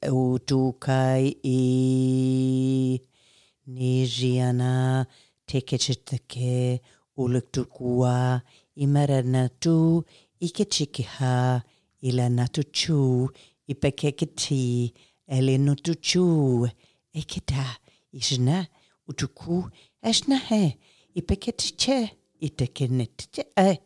ikechikiha 12.00 12.00
ilanatuchu 12.00 13.30
ipekeketi 13.66 14.94
elinutuchu 15.26 16.68
eketa 17.12 17.76
ishna 18.12 18.66
utuku 19.06 19.70
eshna 20.02 20.37
he 20.38 20.78
ipeketiche 21.14 22.16
itekenetiche 22.40 23.46
e 23.56 23.78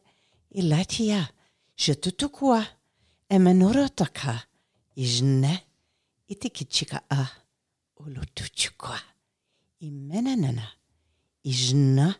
ilatia 0.50 1.28
shetutukua 1.74 2.66
emenorotaka 3.28 4.42
ishna 4.94 5.60
itikichika 6.28 7.02
a 7.10 7.26
ulutuchukua 7.96 9.00
imenenana 9.80 10.68
ijna 11.42 12.14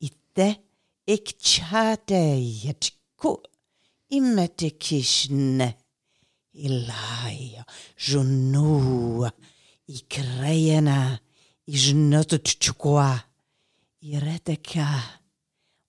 ite 0.00 0.60
ikchate 1.06 2.42
yatku 2.64 3.42
immetekishne, 4.08 5.74
ilaia, 6.52 7.64
junua, 7.96 9.32
ikreiena, 9.86 11.18
ijnotutchukua, 11.66 13.20
ireteka, 14.00 15.02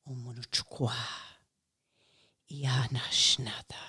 omunutchukua, 0.06 0.96
ianashnada, 2.50 3.82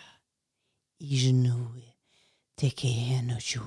ijnue, 0.98 1.94
tekeenoju, 2.56 3.66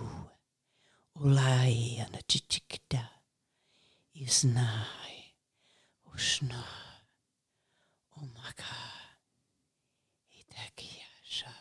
ulaia, 1.16 2.08
nachichikda, 2.12 3.10
isnai, 4.14 5.34
ushna, 6.14 6.64
o 8.18 8.22
Oh 8.24 9.01
Der 10.56 10.70
Kirche. 10.76 11.61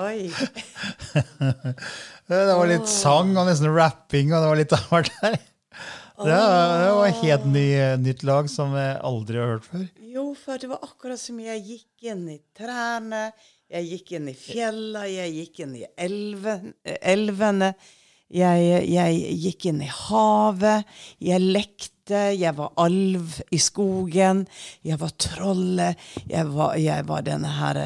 Oi. 0.00 0.30
Det 2.32 2.42
var 2.56 2.68
litt 2.70 2.88
sang 2.88 3.34
og 3.36 3.48
nesten 3.48 3.72
rapping, 3.74 4.30
og 4.32 4.40
det 4.40 4.48
var 4.48 4.60
litt 4.60 4.74
av 4.76 4.84
hvert 4.88 5.10
der. 5.20 5.34
Det 6.22 6.36
var, 6.38 6.74
det 6.78 6.92
var 6.94 7.14
helt 7.22 7.46
ny, 7.50 7.64
nytt 8.04 8.22
lag 8.28 8.48
som 8.50 8.76
jeg 8.78 8.92
aldri 9.08 9.40
har 9.40 9.50
hørt 9.54 9.66
før. 9.66 9.86
Jo, 10.12 10.26
for 10.38 10.60
det 10.60 10.68
var 10.70 10.84
akkurat 10.86 11.20
som 11.20 11.40
jeg 11.42 11.64
gikk 11.66 12.06
inn 12.12 12.22
i 12.30 12.38
trærne, 12.56 13.24
jeg 13.72 13.88
gikk 13.88 14.12
inn 14.18 14.28
i 14.30 14.36
fjella, 14.36 15.06
jeg 15.08 15.32
gikk 15.38 15.62
inn 15.64 15.74
i 15.80 15.86
elven, 16.06 16.74
elvene, 16.84 17.72
jeg, 18.32 18.68
jeg 18.92 19.40
gikk 19.46 19.66
inn 19.72 19.82
i 19.84 19.90
havet, 19.92 20.88
jeg 21.20 21.42
lekte, 21.42 22.22
jeg 22.36 22.54
var 22.60 22.72
alv 22.80 23.38
i 23.52 23.60
skogen, 23.62 24.44
jeg 24.84 25.00
var 25.00 25.16
trollet, 25.20 26.08
jeg 26.28 26.48
var, 26.52 26.76
jeg 26.80 27.08
var 27.08 27.26
denne 27.26 27.56
her 27.58 27.82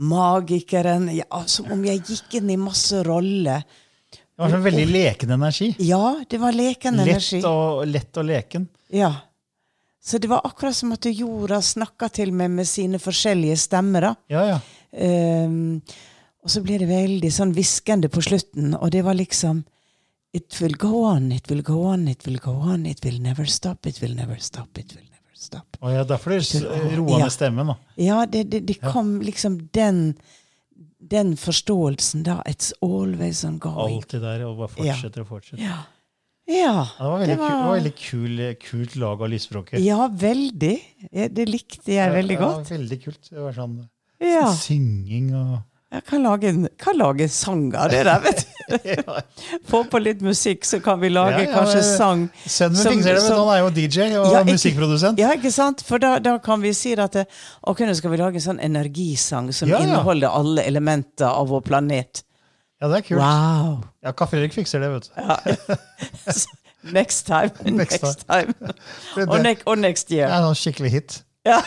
magikeren, 0.00 1.08
ja, 1.14 1.42
som 1.46 1.70
om 1.74 1.84
jeg 1.84 2.02
gikk 2.08 2.38
inn 2.40 2.50
i 2.50 2.58
masse 2.60 3.02
roller. 3.04 3.64
Det 4.10 4.40
var 4.40 4.54
sånn 4.54 4.64
veldig 4.64 4.86
leken 4.88 5.34
energi. 5.36 5.74
Ja, 5.84 6.14
det 6.28 6.38
var 6.40 6.56
leken 6.56 7.02
energi. 7.02 7.42
Lett 7.42 7.48
og, 7.50 7.82
lett 7.88 8.20
og 8.20 8.24
leken. 8.24 8.68
Ja. 8.96 9.10
Så 10.00 10.18
det 10.18 10.30
var 10.32 10.46
akkurat 10.48 10.76
som 10.76 10.94
at 10.96 11.04
jorda 11.04 11.60
snakka 11.60 12.08
til 12.16 12.32
meg 12.32 12.48
med 12.54 12.68
sine 12.68 12.98
forskjellige 13.02 13.58
stemmer. 13.60 14.08
da. 14.08 14.14
Ja, 14.32 14.46
ja. 14.54 14.60
Um, 14.90 15.82
og 16.40 16.50
så 16.50 16.64
ble 16.64 16.80
det 16.80 16.88
veldig 16.88 17.30
sånn 17.34 17.52
hviskende 17.54 18.08
på 18.10 18.24
slutten, 18.24 18.72
og 18.78 18.88
det 18.94 19.04
var 19.06 19.18
liksom 19.20 19.62
It 20.32 20.54
will 20.62 20.76
go 20.78 21.02
on, 21.10 21.32
it 21.34 21.50
will 21.50 21.60
go 21.66 21.82
on, 21.90 22.06
it 22.08 22.24
will 22.24 22.38
go 22.38 22.54
on, 22.54 22.86
it 22.86 23.04
will 23.04 23.20
never 23.20 23.44
stop, 23.50 23.86
it 23.86 24.00
will 24.00 24.14
never 24.14 24.38
stop, 24.38 24.78
it 24.78 24.94
will 24.94 25.09
never 25.40 25.46
stop. 25.46 25.76
Og 25.80 25.94
ja 25.94 26.04
derfor 26.04 26.30
det 26.30 26.98
roa 26.98 27.18
ned 27.18 27.32
stemmen. 27.32 27.66
da. 27.66 27.76
Ja, 27.96 28.26
det, 28.26 28.44
det, 28.50 28.66
det 28.68 28.80
kom 28.80 29.20
liksom 29.20 29.68
den 29.72 30.14
den 31.00 31.36
forståelsen 31.36 32.22
da 32.22 32.42
It's 32.46 32.72
always 32.82 33.44
ongoing. 33.44 33.96
Alltid 33.96 34.20
der, 34.20 34.44
og 34.46 34.58
bare 34.58 34.68
fortsetter 34.68 35.22
og 35.24 35.26
fortsetter. 35.28 35.64
Ja. 35.64 35.78
ja. 36.46 36.86
Ja, 36.98 37.18
det 37.24 37.38
var 37.38 37.38
veldig, 37.38 37.38
Kul, 37.38 37.46
det 37.48 37.62
var 37.64 37.72
veldig 37.76 37.94
kul, 37.96 38.40
kult 38.60 38.96
lag 38.96 39.22
av 39.22 39.28
lysspråket. 39.30 39.80
Ja, 39.80 40.08
veldig. 40.12 40.76
Det 41.30 41.48
likte 41.48 41.92
jeg 41.94 42.12
veldig 42.12 42.36
godt. 42.36 42.58
Ja, 42.58 42.62
var 42.68 42.78
veldig 42.78 42.98
kult. 43.04 43.30
Det 43.30 43.40
var 43.40 43.56
sånn 43.56 43.88
Ja. 44.20 44.50
synging 44.52 45.30
og 45.34 45.60
Jeg 45.90 46.04
kan 46.06 46.22
lage 46.22 46.46
en, 46.52 46.66
kan 46.78 46.94
lage 46.94 47.24
en 47.26 47.32
sang 47.34 47.64
av 47.74 47.90
det 47.90 48.04
der, 48.06 48.20
vet 48.22 48.44
du. 48.44 49.10
Få 49.70 49.80
på 49.90 49.98
litt 49.98 50.20
musikk, 50.22 50.62
så 50.68 50.78
kan 50.84 51.00
vi 51.02 51.10
lage 51.10 51.40
Ja, 51.40 51.48
ja, 51.48 51.54
kanskje 51.56 51.80
sang. 51.82 52.28
Sønnen 52.44 52.78
min 52.78 53.00
fikser 53.00 53.18
det, 53.18 53.24
men 53.24 53.40
han 53.40 53.50
er 53.56 53.58
jo 53.64 53.72
DJ 53.74 54.06
og 54.20 54.28
Ja, 54.30 54.42
musikkprodusent. 54.46 55.18
Ja, 55.18 55.32
ikke 55.34 55.50
sant? 55.50 55.82
For 55.86 55.98
da, 56.02 56.12
da 56.22 56.36
kan 56.44 56.62
vi 56.62 56.70
si 56.78 56.94
at 56.94 57.18
det, 57.18 57.26
ok, 57.66 57.82
nå 57.88 57.96
skal 57.98 58.14
vi 58.14 58.20
lage 58.22 58.38
en 58.38 58.46
sånn 58.46 58.62
energisang 58.62 59.50
som 59.56 59.72
inneholder 59.80 60.30
alle 60.30 60.66
elementer 60.70 61.26
av 61.26 61.50
vår 61.50 61.66
planet. 61.66 62.22
Ja, 62.80 62.88
det 62.88 63.02
er 63.02 63.06
kult. 63.10 63.20
Wow! 63.20 63.74
Ja, 64.06 64.14
Kaffe 64.16 64.38
Erik 64.38 64.54
fikser 64.54 64.86
det, 64.86 64.92
vet 64.94 65.10
du. 65.10 65.74
Next 66.94 67.26
time. 67.26 67.50
Next 67.64 68.02
Next 68.02 68.24
time. 68.28 68.54
Og, 69.26 69.40
next 69.42 69.66
ne 69.66 69.72
og 69.72 69.78
next 69.78 70.08
det 70.08 70.22
er 70.22 70.32
en 70.38 70.46
sånn 70.48 70.62
skikkelig 70.62 70.94
hit. 70.94 71.18
Ja. 71.42 71.62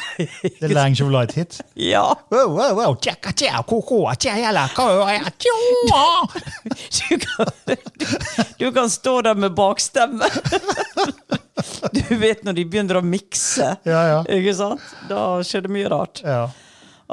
The 0.60 0.68
Lange 0.68 1.04
of 1.04 1.12
Light-hit. 1.12 1.62
ja. 1.74 2.18
Wow, 2.30 2.52
wow, 2.58 2.76
wow. 2.78 2.96
Tjekka, 3.02 3.32
tjekka, 3.32 3.64
koko, 3.64 4.04
tjekka, 4.20 5.32
tjoa. 5.40 6.28
Du 7.10 7.18
kan, 7.20 7.46
du, 7.66 7.76
du 8.58 8.72
kan 8.72 8.90
stå 8.90 9.22
der 9.22 9.36
med 9.36 9.54
bakstemme. 9.54 10.26
Du 11.94 12.16
vet 12.18 12.44
når 12.44 12.54
de 12.58 12.64
begynner 12.66 12.98
å 12.98 13.02
mikse. 13.06 13.76
Ja, 13.86 14.02
ja. 14.10 14.20
Ikke 14.34 14.54
sant? 14.58 14.82
Da 15.10 15.40
skjer 15.46 15.66
det 15.68 15.72
mye 15.74 15.90
rart. 15.92 16.22
ja. 16.26 16.50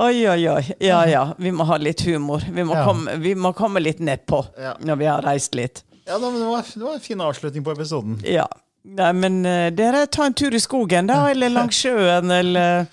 Oi, 0.00 0.22
oi, 0.30 0.44
oi. 0.48 0.62
Ja, 0.80 1.00
ja. 1.11 1.22
Vi 1.36 1.50
må 1.52 1.64
ha 1.68 1.76
litt 1.76 2.00
humor. 2.06 2.40
Vi 2.46 2.62
må, 2.64 2.72
Ja. 2.78 2.84
komme, 2.86 3.16
vi 3.20 3.34
må 3.34 3.50
komme 3.52 3.80
litt 3.82 3.98
nedpå 4.00 4.38
Ja. 4.56 4.76
når 4.80 4.96
vi 4.96 5.08
har 5.11 5.20
reist 5.26 5.54
litt. 5.58 5.82
Ja, 6.06 6.14
det, 6.18 6.30
var, 6.30 6.62
det 6.74 6.80
var 6.84 6.94
en 6.94 7.00
fin 7.04 7.20
avslutning 7.20 7.64
på 7.66 7.72
episoden. 7.74 8.20
Ja. 8.24 8.46
Nei, 8.85 9.12
men 9.12 9.41
eh, 9.47 9.68
dere, 9.76 10.07
ta 10.09 10.24
en 10.26 10.35
tur 10.35 10.55
i 10.57 10.61
skogen, 10.62 11.09
da. 11.11 11.26
Eller 11.31 11.53
langs 11.53 11.76
sjøen, 11.83 12.31
eller 12.33 12.87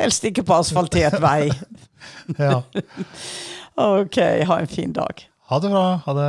helst 0.00 0.24
ikke 0.24 0.44
på 0.46 0.60
asfaltert 0.62 1.20
vei. 1.22 1.48
Ja. 2.38 2.62
Ok, 3.80 4.16
ha 4.46 4.56
en 4.60 4.68
fin 4.70 4.92
dag. 4.94 5.24
Ha 5.50 5.58
det 5.58 5.70
bra. 5.72 5.86
Ha 6.04 6.12
det. 6.14 6.28